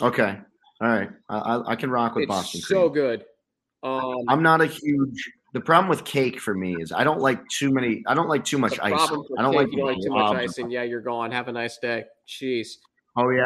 Okay. 0.00 0.38
All 0.80 0.88
right. 0.88 1.10
I, 1.28 1.38
I, 1.38 1.72
I 1.72 1.76
can 1.76 1.90
rock 1.90 2.14
with 2.14 2.22
It's 2.24 2.28
Boston 2.30 2.60
so 2.60 2.90
cream. 2.90 2.92
good. 2.94 3.24
Um, 3.82 4.14
I'm 4.28 4.42
not 4.42 4.60
a 4.60 4.66
huge. 4.66 5.30
The 5.54 5.60
problem 5.60 5.88
with 5.90 6.04
cake 6.04 6.40
for 6.40 6.54
me 6.54 6.76
is 6.80 6.92
I 6.92 7.04
don't 7.04 7.20
like 7.20 7.46
too 7.48 7.70
many. 7.72 8.02
I 8.06 8.14
don't 8.14 8.28
like 8.28 8.44
too 8.44 8.58
much 8.58 8.78
ice. 8.80 8.92
I 9.38 9.42
don't 9.42 9.54
like. 9.54 9.68
like 9.72 9.98
too 10.00 10.10
much 10.10 10.36
icing. 10.36 10.70
Yeah, 10.70 10.82
you're 10.84 11.00
gone. 11.02 11.30
Have 11.32 11.48
a 11.48 11.52
nice 11.52 11.78
day. 11.78 12.04
Jeez. 12.26 12.68
Oh 13.16 13.28
yeah. 13.30 13.44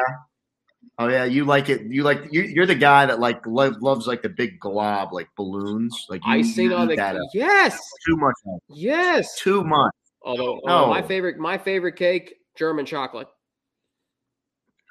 Oh 0.99 1.09
yeah. 1.09 1.25
You 1.25 1.45
like 1.45 1.69
it. 1.69 1.83
You 1.83 2.03
like. 2.05 2.29
You, 2.31 2.43
you're 2.43 2.67
the 2.67 2.75
guy 2.77 3.07
that 3.07 3.19
like 3.19 3.45
lo- 3.47 3.75
loves 3.81 4.07
like 4.07 4.23
the 4.23 4.29
big 4.29 4.61
glob, 4.61 5.13
like 5.13 5.29
balloons, 5.37 6.07
like 6.09 6.21
you, 6.27 6.33
Icing 6.35 6.73
on 6.73 6.87
the 6.89 6.97
that 6.97 7.17
yes, 7.35 7.81
Too 8.07 8.17
much. 8.17 8.35
yes. 8.69 9.37
Too 9.41 9.65
much. 9.65 9.93
Although 10.23 10.61
No. 10.65 10.85
uh, 10.85 10.89
my 10.89 11.03
favorite 11.03 11.39
my 11.39 11.59
favorite 11.59 11.97
cake 11.97 12.35
German 12.57 12.87
chocolate, 12.87 13.29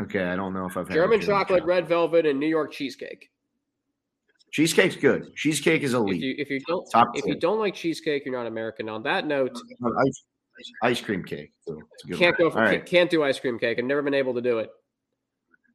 Okay. 0.02 0.24
I 0.24 0.36
don't 0.36 0.54
know 0.54 0.66
if 0.66 0.76
I've 0.76 0.88
had 0.88 0.98
a 0.98 1.00
German 1.00 1.22
chocolate, 1.22 1.64
red 1.64 1.88
velvet, 1.88 2.26
and 2.26 2.40
New 2.40 2.48
York 2.48 2.74
cheesecake. 2.74 3.30
Cheesecake's 4.52 4.96
good. 4.96 5.36
Cheesecake 5.36 5.84
is 5.84 5.94
If 5.94 5.98
elite. 5.98 6.22
you 6.22 6.36
if 6.38 6.50
you 6.50 6.60
don't 6.68 6.90
Top 6.92 7.10
if 7.16 7.26
you 7.26 7.36
don't 7.36 7.60
like 7.60 7.74
cheesecake, 7.76 8.26
you're 8.26 8.34
not 8.36 8.48
American. 8.48 8.88
On 8.90 9.04
that 9.04 9.28
note, 9.28 9.52
ice, 10.06 10.24
ice 10.82 11.02
cream 11.02 11.24
cake. 11.24 11.52
too. 11.68 11.82
It's 11.94 12.04
a 12.06 12.08
good 12.08 12.18
can't 12.20 12.40
one. 12.40 12.48
go 12.50 12.54
for 12.54 12.60
right. 12.62 12.86
can't 12.86 13.10
do 13.10 13.24
ice 13.24 13.40
cream 13.40 13.60
cake. 13.60 13.78
I've 13.80 13.86
never 13.86 14.02
been 14.02 14.14
able 14.14 14.34
to 14.36 14.42
do 14.42 14.60
it. 14.60 14.70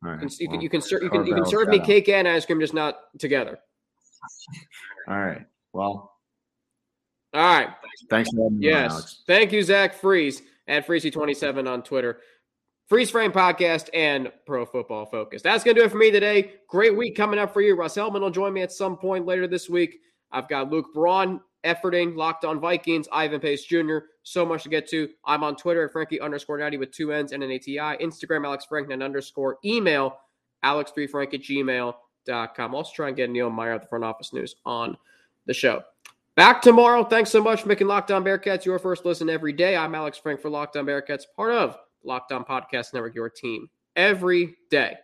All 0.02 0.12
right. 0.12 0.22
You 0.40 0.48
can 0.48 0.48
can 0.48 0.48
Well, 0.50 0.62
you 0.62 0.70
can, 0.70 0.82
you 1.02 1.10
can, 1.10 1.26
you 1.26 1.34
can 1.34 1.44
serve 1.46 1.68
me 1.68 1.78
out. 1.80 1.84
cake 1.86 2.08
and 2.08 2.26
ice 2.26 2.46
cream, 2.46 2.58
just 2.60 2.72
not 2.72 2.98
together. 3.18 3.58
All 5.08 5.18
right. 5.18 5.44
Well, 5.74 6.12
All 7.34 7.40
right. 7.40 7.68
thanks 8.08 8.30
for 8.30 8.44
having 8.44 8.58
me, 8.58 8.68
on, 8.68 8.72
Yes. 8.82 8.92
Alex. 8.92 9.22
Thank 9.26 9.52
you, 9.52 9.62
Zach 9.62 9.94
Fries 9.94 10.40
at 10.68 10.86
Freezy27 10.86 11.68
on 11.68 11.82
Twitter. 11.82 12.20
Fries 12.90 13.08
Frame 13.08 13.30
Podcast 13.30 13.88
and 13.94 14.32
Pro 14.44 14.66
Football 14.66 15.06
Focus. 15.06 15.42
That's 15.42 15.62
going 15.62 15.76
to 15.76 15.80
do 15.80 15.86
it 15.86 15.92
for 15.92 15.96
me 15.96 16.10
today. 16.10 16.54
Great 16.66 16.96
week 16.96 17.16
coming 17.16 17.38
up 17.38 17.52
for 17.52 17.60
you. 17.60 17.76
Russ 17.76 17.94
Hellman 17.94 18.20
will 18.20 18.32
join 18.32 18.52
me 18.52 18.62
at 18.62 18.72
some 18.72 18.96
point 18.96 19.26
later 19.26 19.46
this 19.46 19.70
week. 19.70 20.00
I've 20.32 20.48
got 20.48 20.72
Luke 20.72 20.92
Braun 20.92 21.40
efforting, 21.62 22.16
Locked 22.16 22.44
on 22.44 22.58
Vikings, 22.58 23.06
Ivan 23.12 23.38
Pace 23.38 23.64
Jr. 23.64 23.98
So 24.24 24.44
much 24.44 24.64
to 24.64 24.68
get 24.68 24.88
to. 24.88 25.08
I'm 25.24 25.44
on 25.44 25.54
Twitter 25.54 25.84
at 25.84 25.92
Frankie 25.92 26.20
underscore 26.20 26.58
natty 26.58 26.78
with 26.78 26.90
two 26.90 27.12
N's 27.12 27.30
and 27.30 27.44
an 27.44 27.52
ATI. 27.52 28.04
Instagram, 28.04 28.44
Alex 28.44 28.66
Frankman 28.68 29.04
underscore. 29.04 29.58
Email, 29.64 30.18
alex3frank 30.64 31.32
at 31.32 31.42
gmail.com. 31.42 32.74
Also 32.74 32.90
try 32.92 33.06
and 33.06 33.16
get 33.16 33.30
Neil 33.30 33.50
Meyer 33.50 33.74
at 33.74 33.82
the 33.82 33.88
front 33.88 34.02
office 34.02 34.32
news 34.32 34.56
on 34.66 34.96
the 35.46 35.54
show. 35.54 35.84
Back 36.34 36.60
tomorrow. 36.60 37.04
Thanks 37.04 37.30
so 37.30 37.40
much 37.40 37.62
for 37.62 37.68
making 37.68 37.86
Locked 37.86 38.10
On 38.10 38.24
Bearcats 38.24 38.64
your 38.64 38.80
first 38.80 39.04
listen 39.04 39.30
every 39.30 39.52
day. 39.52 39.76
I'm 39.76 39.94
Alex 39.94 40.18
Frank 40.18 40.40
for 40.40 40.50
Locked 40.50 40.76
On 40.76 40.84
Bearcats, 40.84 41.22
part 41.36 41.52
of 41.52 41.78
Locked 42.04 42.32
On 42.32 42.44
Podcast 42.44 42.94
Network, 42.94 43.14
your 43.14 43.30
team 43.30 43.68
every 43.96 44.56
day. 44.70 44.96